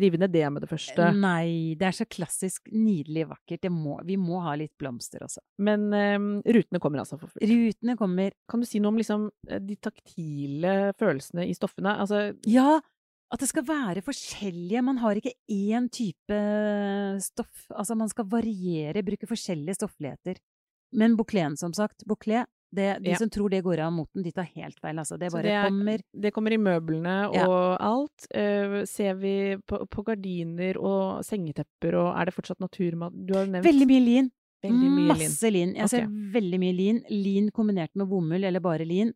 rive 0.00 0.16
ned 0.20 0.32
det 0.32 0.46
med 0.52 0.64
det 0.64 0.68
første. 0.70 1.10
Nei, 1.12 1.74
det 1.76 1.90
er 1.90 1.96
så 1.96 2.06
klassisk 2.08 2.70
nydelig 2.72 3.26
vakkert. 3.34 3.60
Det 3.66 3.72
må, 3.72 3.98
vi 4.08 4.16
må 4.20 4.40
ha 4.46 4.54
litt 4.56 4.72
blomster 4.80 5.26
også. 5.26 5.42
Men 5.64 5.90
um, 5.92 6.30
rutene 6.40 6.80
kommer 6.80 7.02
altså 7.02 7.18
for 7.20 7.28
fullt. 7.28 7.44
Rutene 7.44 7.98
kommer 8.00 8.32
Kan 8.50 8.64
du 8.64 8.68
si 8.68 8.80
noe 8.80 8.94
om 8.94 9.00
liksom 9.00 9.28
eh, 9.50 9.60
de 9.60 9.76
taktile 9.76 10.94
følelsene 11.00 11.44
i 11.50 11.56
stoffene? 11.56 11.98
Altså, 12.00 12.30
Ja, 12.48 12.78
at 13.34 13.44
det 13.44 13.50
skal 13.50 13.66
være 13.68 14.04
forskjellige. 14.04 14.84
Man 14.86 15.02
har 15.02 15.20
ikke 15.20 15.36
én 15.52 15.90
type 15.92 16.40
stoff. 17.24 17.68
Altså, 17.74 17.96
man 17.98 18.08
skal 18.12 18.28
variere, 18.30 19.04
bruke 19.04 19.28
forskjellige 19.28 19.82
stoffligheter. 19.82 20.40
Men 20.94 21.16
boucléen, 21.18 21.56
som 21.58 21.72
sagt. 21.74 22.04
Bouclé, 22.06 22.44
det, 22.74 23.02
de 23.02 23.10
Ja. 23.10 23.16
som 23.18 23.28
tror 23.30 23.50
det 23.50 23.62
går 23.64 23.78
av 23.80 23.92
moten, 23.92 24.22
de 24.22 24.30
tar 24.32 24.44
helt 24.54 24.78
feil. 24.80 24.96
Altså, 24.98 25.18
det 25.18 25.30
bare 25.32 25.42
det 25.42 25.52
er- 25.52 25.68
kommer 25.68 26.00
Det 26.20 26.32
kommer 26.32 26.52
i 26.52 26.56
møblene 26.56 27.34
Ja. 27.34 27.46
og 27.46 27.76
alt. 27.80 28.26
Uh, 28.34 28.84
ser 28.84 29.14
vi 29.14 29.56
på, 29.66 29.86
på 29.88 30.04
gardiner 30.04 30.76
og 30.78 31.24
sengetepper, 31.24 31.94
og 31.94 32.16
er 32.20 32.24
det 32.26 32.34
fortsatt 32.34 32.60
naturmat? 32.60 33.12
Du 33.26 33.34
har 33.34 33.46
nevnt 33.46 33.64
Veldig 33.64 33.86
mye 33.86 34.04
lin. 34.04 34.30
veldig 34.64 34.90
mye. 34.90 35.08
Masse 35.08 35.50
lin. 35.52 35.74
Jeg 35.74 35.88
ser 35.90 36.06
veldig 36.06 36.58
mye 36.58 36.74
lin. 36.76 37.02
Lin 37.10 37.50
kombinert 37.50 37.90
med 37.94 38.08
bomull, 38.08 38.42
eller 38.44 38.60
bare 38.60 38.84
lin. 38.86 39.12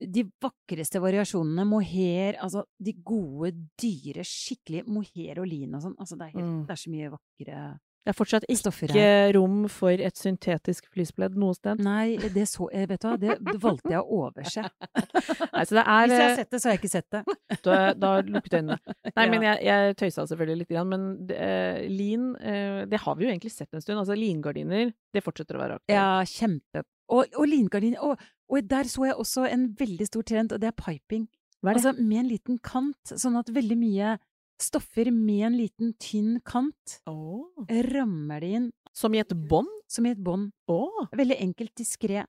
De 0.00 0.24
vakreste 0.42 0.98
variasjonene, 1.00 1.64
mohair, 1.64 2.34
altså 2.42 2.64
de 2.82 2.92
gode, 2.92 3.52
dyre, 3.80 4.22
skikkelig 4.26 4.84
mohair 4.88 5.38
og 5.38 5.46
lin 5.46 5.74
og 5.76 5.80
sånn. 5.82 5.94
Altså 5.96 6.18
det 6.18 6.26
er, 6.26 6.38
helt, 6.40 6.44
Mm. 6.44 6.66
det 6.66 6.70
er 6.70 6.74
så 6.82 6.90
mye 6.90 7.10
vakre 7.10 7.78
Det 8.02 8.10
er 8.10 8.16
fortsatt 8.18 8.44
ikke 8.50 9.02
rom 9.36 9.58
for 9.70 9.94
et 9.94 10.18
syntetisk 10.18 10.88
fleecepledd 10.90 11.36
noe 11.38 11.54
sted. 11.54 11.78
Nei, 11.86 12.16
det 12.34 12.48
så 12.50 12.66
jeg, 12.74 12.88
vet 12.90 13.04
du 13.04 13.06
hva, 13.06 13.18
det 13.20 13.54
valgte 13.62 13.92
jeg 13.92 14.00
å 14.02 14.16
overse. 14.24 14.64
Nei, 15.54 15.62
det 15.62 15.62
er 15.62 15.62
Hvis 15.62 15.76
jeg 15.76 15.86
har 15.86 16.14
eh, 16.16 16.34
sett 16.40 16.50
det, 16.50 16.58
så 16.58 16.68
har 16.68 16.74
jeg 16.74 16.80
ikke 16.82 16.92
sett 16.96 17.14
det. 17.14 17.22
Da, 17.62 17.76
da 17.94 18.10
lukket 18.26 18.56
øynene. 18.58 18.78
Nei, 19.06 19.12
Ja. 19.22 19.30
men 19.30 19.46
jeg, 19.46 19.60
jeg 19.68 19.94
tøysa 20.00 20.24
selvfølgelig 20.26 20.64
litt, 20.64 20.72
men 20.88 21.04
uh, 21.30 21.78
lin 21.92 22.24
uh, 22.40 22.82
Det 22.90 22.98
har 23.04 23.14
vi 23.18 23.28
jo 23.28 23.30
egentlig 23.30 23.52
sett 23.54 23.70
en 23.70 23.84
stund. 23.84 24.00
Altså 24.02 24.16
lingardiner, 24.18 24.90
det 25.14 25.22
fortsetter 25.22 25.58
å 25.58 25.62
være 25.62 25.78
aktuelt. 25.78 25.94
Ja, 25.94 26.24
kjempe. 26.26 26.82
Og, 27.12 27.38
og 27.38 27.46
lingardiner 27.46 28.02
Og, 28.02 28.26
og 28.50 28.66
der 28.66 28.90
så 28.90 29.06
jeg 29.06 29.18
også 29.20 29.46
en 29.46 29.68
veldig 29.78 30.10
stor 30.10 30.26
trend, 30.26 30.56
og 30.56 30.62
det 30.62 30.72
er 30.72 30.76
piping. 30.78 31.28
Hva 31.62 31.70
er 31.70 31.78
det? 31.78 31.84
Altså 31.84 32.02
med 32.02 32.24
en 32.24 32.30
liten 32.32 32.58
kant, 32.66 33.14
sånn 33.14 33.38
at 33.38 33.52
veldig 33.54 33.78
mye 33.78 34.16
stoffer 34.62 35.10
med 35.12 35.46
en 35.50 35.56
liten 35.58 35.94
tynn 36.00 36.36
kant 36.46 37.00
Oh. 37.08 37.48
rammer 37.68 38.40
det 38.40 38.50
inn 38.58 38.70
Som 38.94 39.14
i 39.14 39.20
et 39.22 39.28
bånd? 39.34 39.68
som 39.88 40.06
i 40.06 40.10
et 40.14 40.18
bånd. 40.24 40.52
Oh. 40.72 41.06
Veldig 41.12 41.36
enkelt, 41.40 41.74
diskré, 41.76 42.24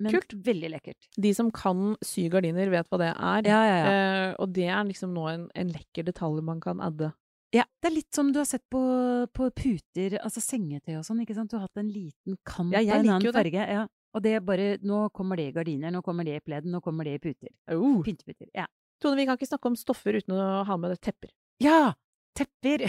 men 0.00 0.12
Kult. 0.12 0.32
veldig 0.44 0.70
lekkert. 0.72 1.06
De 1.16 1.30
som 1.34 1.50
kan 1.54 1.94
sy 2.04 2.28
gardiner, 2.28 2.68
vet 2.72 2.88
hva 2.90 2.98
det 2.98 3.10
er. 3.14 3.46
Ja, 3.46 3.60
ja, 3.64 3.76
ja. 3.76 3.92
Eh, 3.92 4.34
og 4.42 4.52
det 4.52 4.66
er 4.68 4.82
liksom 4.88 5.12
nå 5.14 5.28
en, 5.30 5.44
en 5.54 5.70
lekker 5.72 6.04
detalj 6.08 6.42
man 6.42 6.60
kan 6.60 6.80
adde. 6.80 7.12
ja. 7.54 7.62
Det 7.80 7.92
er 7.92 7.94
litt 7.94 8.12
som 8.14 8.32
du 8.34 8.40
har 8.40 8.44
sett 8.50 8.64
på, 8.70 8.80
på 9.32 9.46
puter, 9.54 10.18
altså 10.18 10.42
sengetøy 10.42 10.96
og 10.98 11.04
sånn, 11.06 11.20
ikke 11.22 11.34
sant? 11.38 11.50
Du 11.52 11.56
har 11.56 11.68
hatt 11.68 11.78
en 11.78 11.88
liten 11.94 12.36
kant 12.44 12.74
av 12.74 12.82
en 12.82 13.08
annen 13.14 13.32
farge. 13.32 13.68
Ja. 13.78 13.86
Og 14.16 14.22
det 14.24 14.32
er 14.34 14.40
bare 14.40 14.78
Nå 14.82 15.10
kommer 15.14 15.36
det 15.36 15.50
i 15.50 15.52
gardiner, 15.54 15.90
nå 15.92 16.02
kommer 16.02 16.24
det 16.24 16.36
i 16.40 16.40
pledd, 16.44 16.64
nå 16.66 16.80
kommer 16.82 17.04
det 17.04 17.14
i 17.18 17.22
puter. 17.22 17.50
Oh. 17.70 18.02
Pynteputer. 18.02 18.48
Ja. 18.56 18.66
Tone, 19.00 19.14
vi 19.20 19.26
kan 19.28 19.36
ikke 19.38 19.46
snakke 19.50 19.68
om 19.70 19.76
stoffer 19.76 20.16
uten 20.18 20.34
å 20.34 20.64
ha 20.64 20.76
med 20.80 20.90
det 20.94 21.00
tepper. 21.04 21.30
Ja! 21.62 21.94
Tepper! 22.36 22.82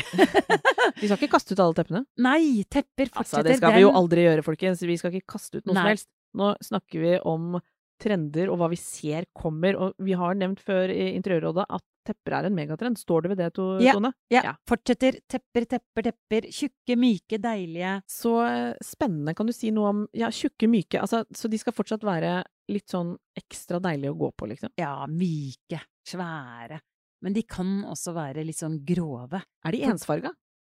Vi 0.99 1.07
skal 1.07 1.15
ikke 1.21 1.31
kaste 1.37 1.55
ut 1.55 1.61
alle 1.63 1.77
teppene. 1.77 2.01
Nei, 2.19 2.63
tepper 2.67 3.07
Altså, 3.07 3.21
fortsetter. 3.21 3.47
det 3.53 3.57
skal 3.61 3.77
vi 3.77 3.83
jo 3.85 3.93
aldri 3.95 4.25
gjøre, 4.25 4.43
folkens. 4.43 4.81
Vi 4.83 4.97
skal 4.99 5.13
ikke 5.15 5.37
kaste 5.37 5.61
ut 5.61 5.69
noe 5.69 5.77
som 5.77 5.87
helst. 5.87 6.09
Nå 6.35 6.49
snakker 6.67 6.99
vi 7.05 7.13
om 7.23 7.55
trender 7.97 8.51
og 8.51 8.59
hva 8.59 8.67
vi 8.69 8.77
ser 8.81 9.25
kommer. 9.33 9.77
Og 9.79 9.95
vi 10.03 10.17
har 10.19 10.35
nevnt 10.37 10.59
før 10.61 10.91
i 10.91 11.13
Interiørrådet 11.15 11.63
at 11.77 11.85
tepper 12.07 12.35
er 12.41 12.49
en 12.49 12.57
megatrend. 12.59 12.99
Står 12.99 13.23
det 13.23 13.31
ved 13.31 13.39
det, 13.39 13.47
Tone? 13.55 13.79
Ja. 13.83 13.95
Ja, 14.35 14.43
Ja. 14.49 14.53
fortsetter. 14.67 15.17
Tepper, 15.31 15.65
tepper, 15.77 16.09
tepper. 16.11 16.49
Tjukke, 16.51 16.99
myke, 16.99 17.39
deilige. 17.39 17.95
Så 18.11 18.35
eh, 18.43 18.75
spennende. 18.83 19.33
Kan 19.35 19.47
du 19.47 19.53
si 19.55 19.71
noe 19.71 19.93
om 19.95 20.03
Ja, 20.13 20.27
tjukke, 20.27 20.67
myke. 20.67 20.99
Altså, 20.99 21.23
så 21.31 21.47
de 21.49 21.57
skal 21.63 21.71
fortsatt 21.73 22.03
være 22.03 22.41
litt 22.67 22.91
sånn 22.91 23.15
ekstra 23.39 23.79
deilige 23.79 24.11
å 24.11 24.19
gå 24.19 24.33
på, 24.35 24.51
liksom. 24.51 24.75
Ja, 24.77 25.05
myke. 25.07 25.79
Svære. 26.07 26.81
Men 27.25 27.33
de 27.33 27.43
kan 27.49 27.81
også 27.89 28.13
være 28.15 28.45
litt 28.45 28.59
sånn 28.59 28.79
grove. 28.85 29.41
Er 29.65 29.75
de 29.75 29.83
ensfarga? 29.89 30.33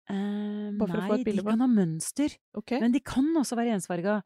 Eh, 0.10 0.72
nei, 0.74 1.24
de 1.24 1.44
kan 1.46 1.62
ha 1.62 1.70
mønster. 1.70 2.34
Okay. 2.58 2.82
Men 2.82 2.94
de 2.96 3.02
kan 3.06 3.28
også 3.38 3.58
være 3.60 3.78
ensfarga. 3.78 4.20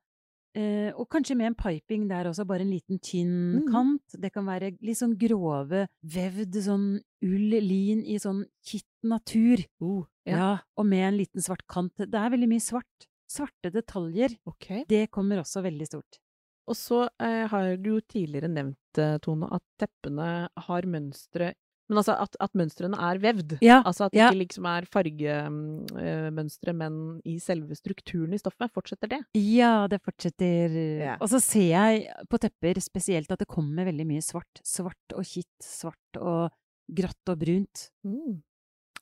Eh, 0.56 0.92
og 0.96 1.10
kanskje 1.12 1.36
med 1.36 1.50
en 1.50 1.58
piping 1.60 2.06
der 2.08 2.30
også, 2.30 2.46
bare 2.48 2.64
en 2.64 2.72
liten 2.72 3.02
tynn 3.04 3.60
mm. 3.60 3.66
kant. 3.74 4.16
Det 4.24 4.32
kan 4.32 4.48
være 4.48 4.72
litt 4.80 5.02
sånn 5.02 5.18
grove, 5.20 5.84
vevd 6.16 6.60
sånn 6.64 6.86
ull, 7.28 7.58
lin 7.60 8.06
i 8.08 8.16
sånn 8.22 8.46
kitt 8.66 8.90
natur. 9.04 9.66
Uh, 9.84 10.04
Ja. 10.26 10.38
ja. 10.38 10.54
og 10.80 10.88
med 10.90 11.04
en 11.06 11.18
liten 11.20 11.44
svart 11.44 11.68
kant. 11.70 11.94
Det 12.00 12.18
er 12.18 12.32
veldig 12.34 12.48
mye 12.50 12.64
svart. 12.64 13.10
Svarte 13.30 13.70
detaljer. 13.74 14.34
Okay. 14.48 14.86
Det 14.90 15.10
kommer 15.14 15.44
også 15.44 15.62
veldig 15.66 15.86
stort. 15.90 16.18
Og 16.66 16.78
så 16.78 17.04
eh, 17.22 17.46
har 17.52 17.76
du 17.78 17.92
jo 17.92 18.00
tidligere 18.02 18.50
nevnt, 18.50 18.98
eh, 18.98 19.20
Tone, 19.22 19.50
at 19.54 19.62
teppene 19.82 20.48
har 20.66 20.88
mønstre 20.90 21.52
Men 21.90 22.00
altså 22.02 22.16
at, 22.18 22.36
at 22.42 22.54
mønstrene 22.58 22.98
er 22.98 23.20
vevd. 23.22 23.58
Ja, 23.62 23.82
Altså 23.86 24.08
at 24.08 24.12
det 24.16 24.20
ja. 24.24 24.30
ikke 24.32 24.40
liksom 24.42 24.66
er 24.66 24.88
fargemønstre, 24.90 26.74
men 26.74 26.96
i 27.28 27.36
selve 27.44 27.76
strukturen 27.78 28.34
i 28.34 28.40
stoffet. 28.42 28.72
Fortsetter 28.74 29.12
det? 29.12 29.20
Ja, 29.38 29.86
det 29.92 30.02
fortsetter. 30.06 30.74
Ja. 31.04 31.16
Og 31.22 31.30
så 31.32 31.40
ser 31.44 31.68
jeg 31.70 32.08
på 32.32 32.40
tepper 32.42 32.80
spesielt 32.84 33.32
at 33.32 33.44
det 33.44 33.50
kommer 33.52 33.86
veldig 33.88 34.08
mye 34.10 34.24
svart. 34.26 34.62
Svart 34.66 35.14
og 35.18 35.26
kitt, 35.30 35.52
svart 35.64 36.20
og 36.22 36.50
grått 36.96 37.32
og 37.34 37.40
brunt. 37.42 37.88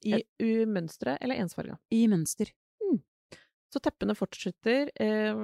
I 0.04 0.20
u- 0.44 0.68
mønstre 0.68 1.18
eller 1.24 1.40
ensfarga. 1.40 1.78
I 1.96 2.06
mønster. 2.12 2.52
Så 3.74 3.82
teppene 3.82 4.14
fortsetter. 4.14 4.92
Eh, 5.02 5.40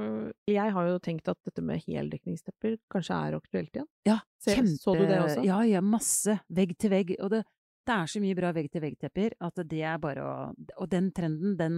jeg 0.51 0.73
har 0.75 0.89
jo 0.91 0.99
tenkt 1.01 1.29
at 1.31 1.39
dette 1.47 1.63
med 1.65 1.81
heldekningstepper 1.87 2.77
kanskje 2.93 3.17
er 3.17 3.37
aktuelt 3.39 3.73
igjen. 3.73 3.87
Ja, 4.05 4.19
kjempe... 4.45 4.75
så 4.77 4.93
du 4.99 5.05
det 5.09 5.17
også? 5.23 5.45
Ja, 5.47 5.63
ja, 5.65 5.81
masse. 5.81 6.37
Vegg 6.53 6.75
til 6.77 6.93
vegg. 6.93 7.15
Og 7.23 7.33
det, 7.33 7.41
det 7.89 7.95
er 7.95 8.09
så 8.11 8.21
mye 8.21 8.37
bra 8.37 8.51
vegg-til-vegg-tepper 8.53 9.35
at 9.47 9.61
det 9.69 9.81
er 9.81 9.99
bare 10.01 10.25
å 10.25 10.33
Og 10.81 10.87
den 10.91 11.09
trenden, 11.15 11.55
den 11.59 11.77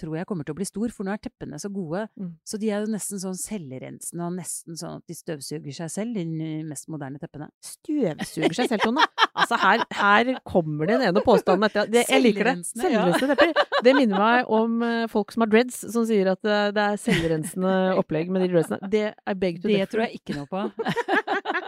tror 0.00 0.16
jeg 0.18 0.28
kommer 0.28 0.46
til 0.46 0.56
å 0.56 0.58
bli 0.58 0.66
stor, 0.66 0.92
for 0.94 1.06
nå 1.06 1.14
er 1.14 1.22
teppene 1.22 1.58
så 1.60 1.70
gode. 1.72 2.04
Mm. 2.18 2.32
Så 2.46 2.58
de 2.60 2.70
er 2.72 2.82
jo 2.82 2.92
nesten 2.92 3.20
sånn 3.22 3.38
selvrensende 3.38 4.26
og 4.26 4.36
nesten 4.36 4.78
sånn 4.78 5.00
at 5.00 5.08
de 5.08 5.16
støvsuger 5.16 5.76
seg 5.76 5.92
selv, 5.92 6.18
de 6.18 6.52
mest 6.66 6.88
moderne 6.92 7.20
teppene. 7.22 7.48
Støvsuger 7.64 8.56
seg 8.58 8.72
selv, 8.72 8.84
Tone. 8.84 9.06
Altså, 9.32 9.56
her, 9.62 9.84
her 9.96 10.32
kommer 10.48 10.88
det 10.90 10.98
den 10.98 11.06
ene 11.08 11.22
påstanden 11.24 11.68
etter 11.68 11.88
det, 11.90 12.04
Jeg 12.10 12.24
liker 12.26 12.50
det. 12.50 12.56
Selvrensende, 12.72 13.30
ja. 13.30 13.32
Tepper. 13.32 13.80
Det 13.86 13.94
minner 13.96 14.20
meg 14.20 14.50
om 14.52 14.82
eh, 14.86 15.06
folk 15.10 15.32
som 15.34 15.46
har 15.46 15.52
dreads, 15.54 15.78
som 15.94 16.04
sier 16.08 16.32
at 16.34 16.44
eh, 16.46 16.68
det 16.74 16.84
er 16.84 17.00
selvrensende 17.00 17.72
opplegg 18.02 18.32
med 18.32 18.44
de 18.44 18.50
dreadsene. 18.52 18.90
Det 18.92 19.06
er 19.14 19.38
beg 19.38 19.62
to 19.62 19.70
Det 19.70 19.88
tror 19.92 20.04
jeg 20.06 20.20
ikke 20.20 20.36
noe 20.36 20.50
på. 20.50 20.66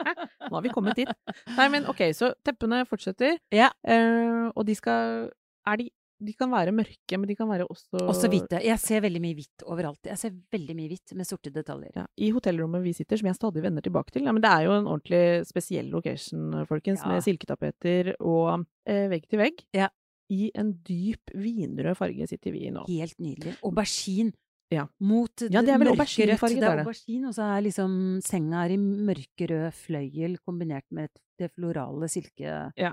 Nå 0.48 0.52
har 0.56 0.62
vi 0.64 0.72
kommet 0.74 0.96
dit. 1.00 1.10
Nei, 1.56 1.68
men 1.72 1.86
ok, 1.90 2.00
så 2.16 2.32
teppene 2.44 2.84
fortsetter. 2.88 3.38
Ja. 3.54 3.70
Eh, 3.86 4.48
og 4.54 4.64
de 4.68 4.74
skal 4.78 5.30
Er 5.66 5.76
de 5.80 5.90
De 6.24 6.32
kan 6.38 6.48
være 6.48 6.72
mørke, 6.72 7.18
men 7.18 7.26
de 7.28 7.34
kan 7.36 7.48
være 7.50 7.66
også 7.68 7.98
Også 8.08 8.28
hvite. 8.30 8.60
Jeg 8.64 8.78
ser 8.80 9.00
veldig 9.04 9.20
mye 9.20 9.34
hvitt 9.36 9.64
overalt. 9.66 9.98
Jeg 10.08 10.16
ser 10.20 10.30
veldig 10.54 10.76
mye 10.78 10.88
hvitt 10.88 11.12
med 11.18 11.26
sorte 11.26 11.50
detaljer. 11.52 11.90
Ja, 11.98 12.04
I 12.16 12.30
hotellrommet 12.32 12.84
vi 12.84 12.92
sitter, 12.96 13.18
som 13.20 13.26
jeg 13.28 13.36
stadig 13.36 13.64
vender 13.64 13.82
tilbake 13.84 14.14
til. 14.14 14.22
Ja, 14.24 14.32
men 14.32 14.40
det 14.40 14.48
er 14.52 14.62
jo 14.68 14.76
en 14.78 14.86
ordentlig 14.86 15.44
spesiell 15.50 15.90
location, 15.92 16.64
folkens, 16.70 17.02
Ja. 17.02 17.10
med 17.12 17.26
silketapeter 17.26 18.14
og 18.20 18.64
eh, 18.86 19.08
vegg 19.10 19.26
til 19.28 19.42
vegg. 19.42 19.64
Ja. 19.74 19.88
I 20.32 20.50
en 20.56 20.70
dyp 20.86 21.34
vinrød 21.34 21.98
farge 21.98 22.26
sitter 22.30 22.54
vi 22.54 22.70
nå. 22.72 22.86
Helt 22.88 23.18
nydelig. 23.20 23.58
Aubergine. 23.66 24.32
Ja. 24.72 24.86
Mot 25.00 25.44
Ja, 25.50 25.60
det 25.62 25.74
er 25.74 25.78
vel 25.78 25.88
auberginefarget, 25.92 26.60
Det 26.60 26.68
er 26.68 26.78
er 26.78 26.84
aubergine, 26.84 27.28
og 27.28 27.34
så 27.36 27.42
er 27.56 27.60
liksom 27.66 28.20
senga 28.24 28.64
er 28.64 28.70
i 28.74 28.78
mørkerød 28.80 29.72
fløyel 29.76 30.38
kombinert 30.44 30.86
med 30.90 31.08
det 31.38 31.50
florale 31.52 32.08
Ja. 32.08 32.92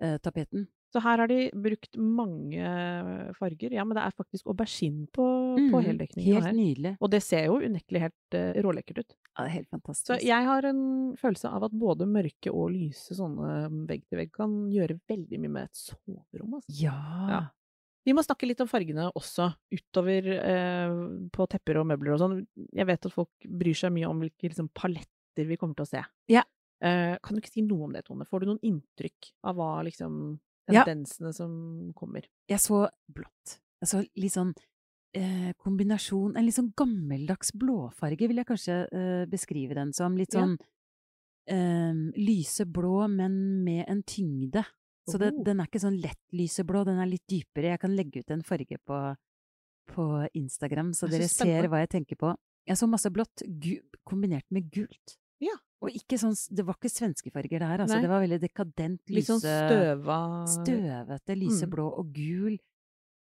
silketapeten. 0.00 0.68
Så 0.90 0.98
her 1.04 1.20
har 1.22 1.28
de 1.30 1.50
brukt 1.54 1.94
mange 1.96 2.58
farger. 3.38 3.70
Ja, 3.70 3.84
men 3.86 3.94
det 3.94 4.02
er 4.02 4.10
faktisk 4.16 4.48
aubergine 4.50 5.06
på, 5.14 5.54
på 5.70 5.82
heldekninga. 5.86 6.34
Helt 6.34 6.48
her. 6.48 6.56
nydelig. 6.56 6.96
Og 6.98 7.12
det 7.12 7.22
ser 7.22 7.44
jo 7.46 7.60
unektelig 7.62 8.00
helt 8.08 8.34
uh, 8.34 8.58
rålekkert 8.66 8.98
ut. 9.04 9.14
Ja, 9.14 9.44
det 9.44 9.46
er 9.46 9.54
helt 9.54 9.70
fantastisk. 9.70 10.08
Så 10.10 10.18
jeg 10.26 10.48
har 10.48 10.66
en 10.66 10.82
følelse 11.20 11.52
av 11.54 11.68
at 11.68 11.76
både 11.78 12.08
mørke 12.10 12.50
og 12.50 12.72
lyse 12.74 13.14
sånne 13.14 13.70
vegg 13.86 14.02
til 14.08 14.18
vegg 14.18 14.34
kan 14.34 14.50
gjøre 14.74 14.98
veldig 15.06 15.38
mye 15.44 15.54
med 15.60 15.70
et 15.70 15.78
soverom. 15.78 16.58
Altså. 16.58 16.74
Ja. 16.82 16.98
Ja. 17.30 17.40
Vi 18.06 18.14
må 18.16 18.22
snakke 18.24 18.46
litt 18.48 18.60
om 18.64 18.68
fargene 18.70 19.10
også, 19.12 19.50
utover 19.76 20.28
eh, 20.40 20.94
på 21.34 21.46
tepper 21.52 21.80
og 21.82 21.86
møbler 21.90 22.14
og 22.14 22.22
sånn. 22.22 22.38
Jeg 22.72 22.86
vet 22.88 23.06
at 23.06 23.12
folk 23.12 23.30
bryr 23.44 23.76
seg 23.76 23.92
mye 23.92 24.08
om 24.08 24.22
hvilke 24.24 24.48
liksom, 24.48 24.70
paletter 24.72 25.44
vi 25.48 25.58
kommer 25.60 25.76
til 25.76 25.84
å 25.84 25.90
se. 25.90 26.02
Ja. 26.32 26.42
Eh, 26.80 27.18
kan 27.20 27.36
du 27.36 27.42
ikke 27.42 27.52
si 27.52 27.60
noe 27.66 27.84
om 27.84 27.92
det, 27.92 28.06
Tone? 28.06 28.24
Får 28.24 28.40
du 28.40 28.46
noen 28.48 28.62
inntrykk 28.64 29.32
av 29.44 29.56
hva 29.60 29.82
liksom 29.84 30.38
Ja. 30.70 30.84
tendensene 30.86 31.32
som 31.34 31.92
kommer? 31.98 32.24
Jeg 32.48 32.58
så 32.62 32.88
blått. 33.12 33.58
Jeg 33.82 33.88
så 33.90 34.00
litt 34.16 34.32
sånn 34.32 34.54
eh, 35.12 35.52
kombinasjon 35.58 36.36
En 36.38 36.44
litt 36.46 36.54
sånn 36.54 36.72
gammeldags 36.76 37.50
blåfarge, 37.52 38.28
vil 38.28 38.36
jeg 38.36 38.46
kanskje 38.46 38.76
eh, 38.92 39.24
beskrive 39.26 39.74
den 39.74 39.92
som. 39.92 40.16
Litt 40.16 40.32
Ja. 40.32 40.40
sånn 40.40 40.56
eh, 41.50 41.92
lyseblå, 42.16 43.08
men 43.10 43.64
med 43.64 43.84
en 43.88 44.02
tyngde. 44.02 44.64
Så 45.10 45.18
det, 45.18 45.32
Oh. 45.34 45.42
den 45.44 45.60
er 45.60 45.66
ikke 45.66 45.80
sånn 45.82 46.00
lett 46.00 46.20
lyseblå, 46.32 46.84
den 46.86 46.98
er 46.98 47.06
litt 47.10 47.26
dypere. 47.28 47.72
Jeg 47.74 47.80
kan 47.80 47.94
legge 47.96 48.20
ut 48.20 48.30
en 48.30 48.42
farge 48.42 48.78
på, 48.86 49.16
på 49.90 50.06
Instagram, 50.34 50.92
så 50.94 51.06
er 51.08 51.18
dere 51.18 51.28
ser 51.28 51.68
hva 51.68 51.80
jeg 51.84 51.90
tenker 51.96 52.16
på. 52.16 52.34
Jeg 52.66 52.76
så 52.76 52.86
masse 52.88 53.10
blått 53.10 53.42
kombinert 54.06 54.44
med 54.50 54.70
gult. 54.70 55.16
Ja. 55.40 55.56
Og 55.82 55.88
ikke 55.96 56.18
sånn 56.20 56.34
Det 56.54 56.62
var 56.66 56.74
ikke 56.76 56.90
svenske 56.92 57.30
farger, 57.32 57.58
det 57.58 57.66
her. 57.68 57.78
Altså, 57.80 57.94
Nei. 57.96 58.02
det 58.02 58.10
var 58.10 58.20
veldig 58.20 58.40
dekadent, 58.42 59.00
lyse 59.08 59.14
Litt 59.16 59.26
sånn 59.26 59.40
støva 59.40 60.18
Støvete, 60.46 61.32
Mm. 61.34 61.40
lyseblå 61.40 61.86
og 61.98 62.12
gul. 62.12 62.58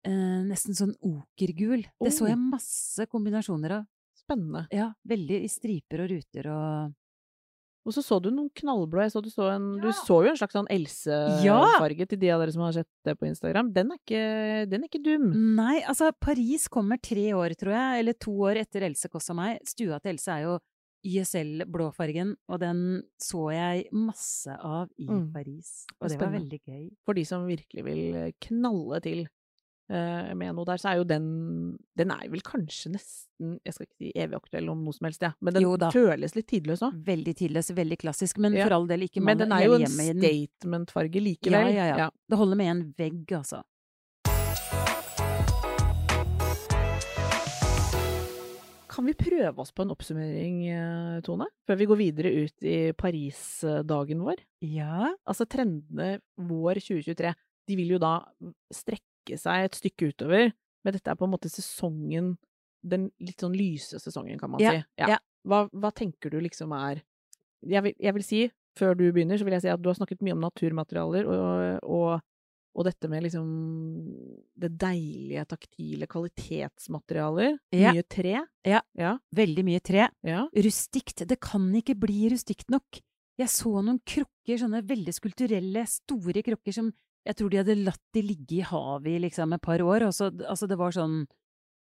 Eh, 0.06 0.44
nesten 0.46 0.76
sånn 0.76 0.94
okergul. 1.02 1.84
Det 2.00 2.12
så 2.14 2.24
Oh. 2.26 2.28
jeg 2.30 2.38
masse 2.38 3.08
kombinasjoner 3.10 3.72
av. 3.72 3.86
Spennende. 4.16 4.68
Ja, 4.72 4.94
veldig 5.08 5.44
i 5.44 5.48
striper 5.48 6.04
og 6.04 6.10
ruter 6.12 6.48
og 6.48 6.94
Og 7.86 7.92
så 7.92 8.00
så 8.06 8.16
du 8.24 8.30
noen 8.32 8.48
knallblå. 8.56 9.02
Jeg 9.04 9.12
så 9.12 9.22
du, 9.22 9.28
så 9.30 9.50
en, 9.52 9.66
du 9.84 9.90
så 9.92 10.22
jo 10.24 10.30
en 10.32 10.38
slags 10.40 10.56
sånn 10.56 10.70
Else-farge 10.72 12.06
til 12.08 12.20
de 12.22 12.30
av 12.32 12.40
dere 12.40 12.54
som 12.56 12.62
har 12.64 12.72
sett 12.78 12.88
det 13.04 13.18
på 13.20 13.28
Instagram. 13.28 13.74
Den 13.76 13.92
er 13.92 14.00
ikke, 14.00 14.70
den 14.72 14.86
er 14.86 14.88
ikke 14.88 15.02
dum. 15.04 15.26
Nei, 15.58 15.82
altså, 15.84 16.14
Paris 16.16 16.70
kommer 16.72 17.02
tre 17.04 17.26
år, 17.36 17.58
tror 17.60 17.76
jeg, 17.76 18.00
eller 18.06 18.14
to 18.24 18.32
år 18.48 18.62
etter 18.64 18.86
Else 18.88 19.12
Kåss 19.12 19.32
og 19.36 19.40
meg. 19.42 19.60
Stua 19.68 20.00
til 20.00 20.14
Else 20.16 20.32
er 20.32 20.46
jo 20.48 20.56
YSL-blåfargen, 21.04 22.30
og 22.48 22.60
den 22.64 22.80
så 23.22 23.50
jeg 23.52 23.88
masse 23.92 24.54
av 24.56 24.88
i 24.98 25.08
Mm. 25.10 25.34
Paris. 25.34 25.86
Og 26.00 26.08
det 26.10 26.20
var 26.22 26.32
veldig 26.32 26.60
gøy. 26.64 26.90
For 27.06 27.14
de 27.14 27.26
som 27.26 27.46
virkelig 27.46 27.84
vil 27.84 28.34
knalle 28.40 29.02
til 29.04 29.20
eh, 29.26 29.28
med 30.36 30.56
noe 30.58 30.66
der, 30.68 30.80
så 30.82 30.92
er 30.92 31.02
jo 31.02 31.06
den 31.08 31.26
Den 31.98 32.12
er 32.16 32.28
vel 32.32 32.42
kanskje 32.46 32.94
nesten 32.96 33.58
Jeg 33.66 33.76
skal 33.76 33.86
ikke 33.88 34.00
si 34.00 34.12
evig 34.16 34.38
aktuell 34.40 34.70
om 34.74 34.84
noe 34.86 34.96
som 34.96 35.06
helst, 35.10 35.22
ja. 35.26 35.34
men 35.44 35.54
den 35.58 35.68
føles 35.94 36.36
litt 36.38 36.48
tidløs 36.50 36.82
òg. 36.86 36.96
Veldig 37.06 37.36
tidløs, 37.44 37.74
veldig 37.76 38.00
klassisk, 38.06 38.40
men 38.44 38.54
Ja. 38.58 38.66
for 38.68 38.78
all 38.80 38.88
del 38.88 39.06
ikke 39.08 39.22
Men 39.22 39.38
mann 39.38 39.44
den 39.50 39.58
er 39.58 39.66
jo 39.68 39.78
en 39.80 39.86
statement-farge 39.88 41.22
likevel. 41.22 41.74
Ja, 41.74 41.86
ja, 41.92 41.98
ja. 42.06 42.10
Det 42.30 42.38
holder 42.40 42.60
med 42.60 42.72
en 42.72 42.84
vegg, 42.98 43.26
altså. 43.38 43.64
Kan 48.94 49.08
vi 49.10 49.16
prøve 49.18 49.58
oss 49.64 49.72
på 49.74 49.82
en 49.82 49.92
oppsummering, 49.94 50.58
eh, 50.70 51.22
Tone? 51.26 51.48
Før 51.66 51.80
vi 51.80 51.88
går 51.90 51.98
videre 51.98 52.30
ut 52.44 52.66
i 52.68 52.92
Paris-dagen 52.94 54.22
vår? 54.22 54.44
Ja. 54.70 55.08
Altså 55.26 55.48
trendene 55.50 56.20
vår 56.38 56.78
2023, 56.78 57.34
de 57.70 57.78
vil 57.80 57.96
jo 57.96 58.00
da 58.04 58.20
strekke 58.70 59.02
seg 59.40 59.66
et 59.66 59.76
stykke 59.76 60.12
utover, 60.14 60.52
men 60.84 60.94
dette 60.94 61.08
er 61.12 61.16
på 61.16 61.24
en 61.26 61.32
måte 61.32 61.50
sesongen, 61.52 62.38
den 62.84 63.12
litt 63.24 63.40
sånn 63.40 63.56
lyse 63.56 64.00
sesongen, 64.00 64.38
kan 64.40 64.52
man 64.52 64.60
Ja, 64.62 64.72
si. 64.72 64.84
ja. 65.00 65.18
Hva, 65.48 65.70
hva 65.72 65.92
tenker 65.96 66.30
du 66.32 66.40
liksom 66.44 66.72
er 66.76 67.02
jeg 67.64 67.82
vil, 67.84 67.94
jeg 68.00 68.14
vil 68.14 68.24
si, 68.24 68.52
før 68.76 68.96
du 69.00 69.06
begynner, 69.16 69.38
så 69.40 69.46
vil 69.48 69.54
jeg 69.56 69.62
si 69.64 69.70
at 69.72 69.80
du 69.82 69.88
har 69.88 69.96
snakket 69.96 70.20
mye 70.22 70.34
om 70.36 70.42
naturmaterialer, 70.44 71.26
og, 71.32 71.80
og 71.84 72.22
Og 72.76 72.86
dette 72.88 73.06
med 73.08 73.22
liksom 73.22 73.46
det 74.58 74.72
deilige, 74.82 75.44
taktile 75.46 76.08
kvalitetsmaterialer. 76.10 77.60
Ja. 77.72 77.92
Mye 77.94 78.04
tre. 78.10 78.32
Ja. 78.66 78.80
Ja. 78.98 79.12
Veldig 79.36 79.64
mye 79.68 79.80
tre. 79.80 80.08
ja. 80.26 80.48
Rustikt. 80.56 81.22
Det 81.30 81.38
kan 81.40 81.68
ikke 81.78 81.94
bli 82.00 82.30
rustikt 82.34 82.70
nok. 82.74 83.00
Jeg 83.38 83.50
så 83.50 83.76
noen 83.82 84.00
krukker, 84.06 84.58
sånne 84.58 84.82
veldig 84.90 85.14
skulturelle, 85.14 85.86
store 85.90 86.42
krukker 86.46 86.74
som 86.74 86.92
jeg 87.26 87.36
tror 87.40 87.50
de 87.54 87.62
hadde 87.62 87.78
latt 87.86 88.02
de 88.14 88.22
ligge 88.26 88.58
i 88.60 88.66
havet 88.68 89.08
i 89.16 89.22
liksom 89.28 89.54
et 89.56 89.62
par 89.64 89.80
år. 89.80 90.08
Og 90.10 90.14
så, 90.16 90.28
altså 90.50 90.68
det 90.68 90.78
var 90.80 90.92
sånn 90.96 91.24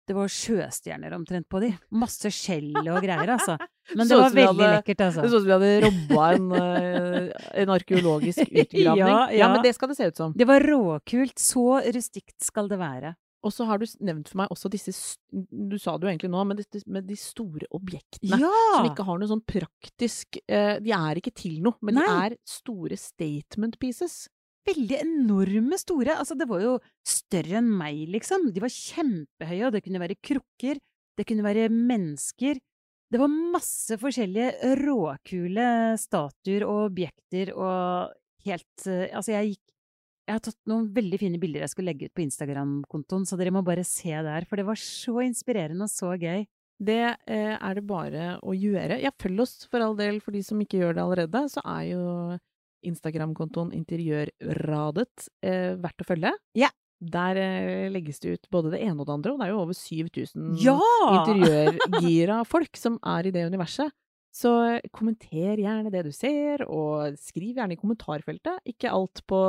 Det 0.08 0.14
var 0.16 0.30
sjøstjerner 0.32 1.12
omtrent 1.12 1.44
på 1.52 1.60
de. 1.60 1.68
Masse 1.92 2.30
skjell 2.32 2.72
og 2.80 3.02
greier, 3.04 3.28
altså. 3.34 3.58
Men 3.92 4.08
det 4.08 4.16
var 4.16 4.30
veldig 4.32 4.54
hadde- 4.64 4.70
lekkert, 4.78 5.02
altså. 5.04 5.20
Det 5.20 5.28
så 5.30 5.36
ut 5.36 5.42
som 5.42 5.48
vi 5.50 5.52
hadde 5.52 5.82
robba 5.84 6.28
en, 6.32 6.46
eh, 6.56 7.48
en 7.60 7.72
arkeologisk 7.74 8.40
utgravning. 8.62 9.04
Ja, 9.04 9.18
ja. 9.36 9.48
men 9.52 9.62
det 9.66 9.74
skal 9.76 9.88
det 9.92 9.98
se 9.98 10.08
ut 10.08 10.16
som. 10.16 10.32
Det 10.32 10.46
var 10.48 10.64
råkult. 10.64 11.36
Så 11.36 11.66
rustikt 11.92 12.40
skal 12.40 12.68
det 12.72 12.78
være. 12.80 13.12
Og 13.44 13.52
så 13.54 13.66
har 13.68 13.78
du 13.78 13.84
nevnt 14.02 14.26
for 14.32 14.40
meg 14.40 14.48
også 14.50 14.66
disse 14.72 14.90
Du 15.30 15.76
sa 15.78 15.92
det 15.96 16.08
jo 16.08 16.10
egentlig 16.10 16.30
nå, 16.32 16.40
men 16.48 16.56
dette 16.58 16.80
med 16.90 17.04
de 17.06 17.14
store 17.20 17.68
objektene. 17.76 18.40
Ja! 18.40 18.50
Som 18.80 18.88
ikke 18.88 19.04
har 19.06 19.20
noe 19.20 19.28
sånn 19.30 19.44
praktisk 19.46 20.40
eh, 20.48 20.80
De 20.82 20.90
er 20.96 21.20
ikke 21.20 21.30
til 21.36 21.60
noe, 21.62 21.76
men 21.84 22.00
de 22.00 22.08
er 22.08 22.34
store 22.48 22.96
statement 22.98 23.76
pieces. 23.78 24.24
Veldig 24.68 25.00
enorme 25.02 25.78
store. 25.80 26.16
Altså, 26.20 26.36
det 26.38 26.48
var 26.50 26.62
jo 26.62 26.76
større 27.06 27.60
enn 27.60 27.70
meg, 27.80 28.04
liksom. 28.12 28.50
De 28.54 28.62
var 28.62 28.72
kjempehøye, 28.72 29.66
og 29.66 29.74
det 29.74 29.84
kunne 29.86 30.02
være 30.02 30.18
krukker, 30.24 30.80
det 31.18 31.26
kunne 31.28 31.46
være 31.46 31.68
mennesker. 31.72 32.60
Det 33.08 33.20
var 33.20 33.32
masse 33.32 33.96
forskjellige 34.00 34.74
råkule 34.82 35.68
statuer 36.00 36.66
og 36.68 36.90
objekter 36.90 37.54
og 37.56 38.12
helt 38.44 38.84
eh, 38.84 39.08
Altså, 39.16 39.32
jeg 39.32 39.54
gikk 39.54 39.62
Jeg 40.28 40.34
har 40.36 40.42
tatt 40.44 40.58
noen 40.68 40.90
veldig 40.92 41.20
fine 41.22 41.40
bilder 41.40 41.64
jeg 41.64 41.72
skulle 41.72 41.88
legge 41.88 42.10
ut 42.10 42.16
på 42.18 42.26
Instagram-kontoen, 42.26 43.24
så 43.24 43.38
dere 43.40 43.54
må 43.56 43.62
bare 43.64 43.86
se 43.88 44.12
der, 44.12 44.44
for 44.44 44.60
det 44.60 44.66
var 44.68 44.76
så 44.76 45.22
inspirerende 45.24 45.88
og 45.88 45.92
så 45.92 46.12
gøy. 46.20 46.44
Det 46.78 47.00
eh, 47.00 47.54
er 47.56 47.78
det 47.78 47.86
bare 47.88 48.26
å 48.44 48.52
gjøre. 48.52 49.00
Ja, 49.00 49.10
følg 49.18 49.40
oss 49.46 49.56
for 49.72 49.82
all 49.82 49.96
del, 49.98 50.20
for 50.20 50.36
de 50.36 50.44
som 50.44 50.60
ikke 50.60 50.82
gjør 50.82 50.98
det 50.98 51.02
allerede. 51.06 51.42
Så 51.48 51.64
er 51.64 51.86
jo 51.88 52.04
Instagram-kontoen 52.86 53.72
Interiørradet 53.76 55.28
eh, 55.42 55.74
verdt 55.80 56.04
å 56.04 56.08
følge. 56.08 56.32
Ja. 56.58 56.70
Der 56.98 57.38
eh, 57.38 57.86
legges 57.94 58.18
det 58.22 58.34
ut 58.34 58.50
både 58.50 58.72
det 58.74 58.82
ene 58.82 58.98
og 58.98 59.06
det 59.06 59.14
andre, 59.14 59.32
og 59.32 59.38
det 59.40 59.46
er 59.46 59.52
jo 59.54 59.62
over 59.62 59.76
7000 59.78 60.56
Ja! 60.64 60.78
interiørgira 61.20 62.40
folk 62.48 62.78
som 62.78 62.98
er 63.06 63.28
i 63.28 63.34
det 63.34 63.46
universet. 63.46 63.94
Så 64.34 64.50
eh, 64.66 64.88
kommenter 64.94 65.60
gjerne 65.62 65.92
det 65.94 66.04
du 66.08 66.10
ser, 66.14 66.66
og 66.66 67.18
skriv 67.22 67.54
gjerne 67.58 67.76
i 67.76 67.80
kommentarfeltet. 67.80 68.60
Ikke 68.68 68.90
alt 68.94 69.22
på 69.30 69.40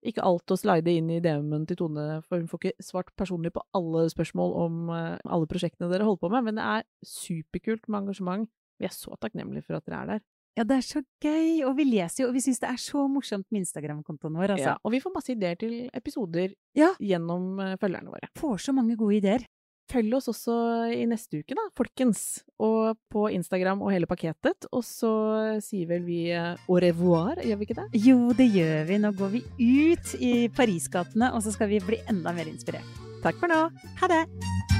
ikke 0.00 0.24
alt 0.24 0.48
å 0.48 0.56
slide 0.56 0.92
inn 0.96 1.10
i 1.12 1.20
DM-en 1.20 1.66
til 1.68 1.76
Tone, 1.76 2.04
for 2.24 2.40
hun 2.40 2.48
får 2.48 2.62
ikke 2.62 2.84
svart 2.86 3.10
personlig 3.20 3.52
på 3.52 3.60
alle 3.76 4.06
spørsmål 4.08 4.54
om 4.62 4.78
eh, 4.96 5.18
alle 5.28 5.48
prosjektene 5.50 5.90
dere 5.92 6.06
holder 6.08 6.22
på 6.24 6.30
med, 6.32 6.46
men 6.48 6.56
det 6.56 6.64
er 6.64 6.86
superkult 7.04 7.84
med 7.88 8.06
engasjement. 8.06 8.48
Vi 8.80 8.88
er 8.88 8.94
så 8.96 9.12
takknemlige 9.20 9.66
for 9.66 9.76
at 9.76 9.84
dere 9.84 10.00
er 10.00 10.12
der. 10.14 10.22
Ja, 10.58 10.64
det 10.66 10.76
er 10.80 10.82
så 10.84 11.00
gøy, 11.22 11.62
og 11.68 11.76
vi 11.78 11.84
leser 11.86 12.24
jo, 12.24 12.28
og 12.30 12.34
vi 12.34 12.42
syns 12.44 12.58
det 12.60 12.68
er 12.72 12.80
så 12.82 13.04
morsomt 13.08 13.46
med 13.54 13.62
Instagram-kontoen 13.62 14.34
vår, 14.36 14.56
altså. 14.56 14.72
Ja, 14.72 14.76
og 14.82 14.92
vi 14.92 15.00
får 15.00 15.14
masse 15.14 15.32
ideer 15.32 15.56
til 15.60 15.88
episoder 15.94 16.52
Ja. 16.76 16.90
gjennom 17.00 17.60
eh, 17.62 17.76
følgerne 17.80 18.10
våre. 18.12 18.28
Får 18.36 18.58
så 18.66 18.74
mange 18.76 18.96
gode 18.98 19.16
ideer. 19.20 19.46
Følg 19.90 20.12
oss 20.14 20.28
også 20.30 20.54
i 20.94 21.02
neste 21.10 21.40
uke, 21.40 21.54
da, 21.58 21.64
folkens. 21.74 22.44
Og 22.62 22.94
på 23.10 23.24
Instagram 23.34 23.80
og 23.82 23.90
hele 23.90 24.06
pakketet. 24.06 24.68
Og 24.70 24.84
så 24.86 25.10
sier 25.66 25.88
vel 25.90 26.04
vi 26.06 26.20
eh, 26.30 26.54
au 26.68 26.78
revoir, 26.82 27.40
gjør 27.42 27.58
vi 27.58 27.66
ikke 27.66 27.78
det? 27.80 27.88
Jo, 28.06 28.18
det 28.38 28.50
gjør 28.54 28.84
vi. 28.90 29.00
Nå 29.02 29.10
går 29.18 29.32
vi 29.34 29.42
ut 29.88 30.14
i 30.22 30.34
Parisgatene, 30.54 31.32
og 31.34 31.42
så 31.42 31.54
skal 31.56 31.72
vi 31.72 31.82
bli 31.82 31.98
enda 32.10 32.34
mer 32.36 32.46
inspirert. 32.50 32.86
Takk 33.24 33.38
for 33.42 33.50
nå. 33.50 33.64
Ha 34.02 34.12
det! 34.14 34.79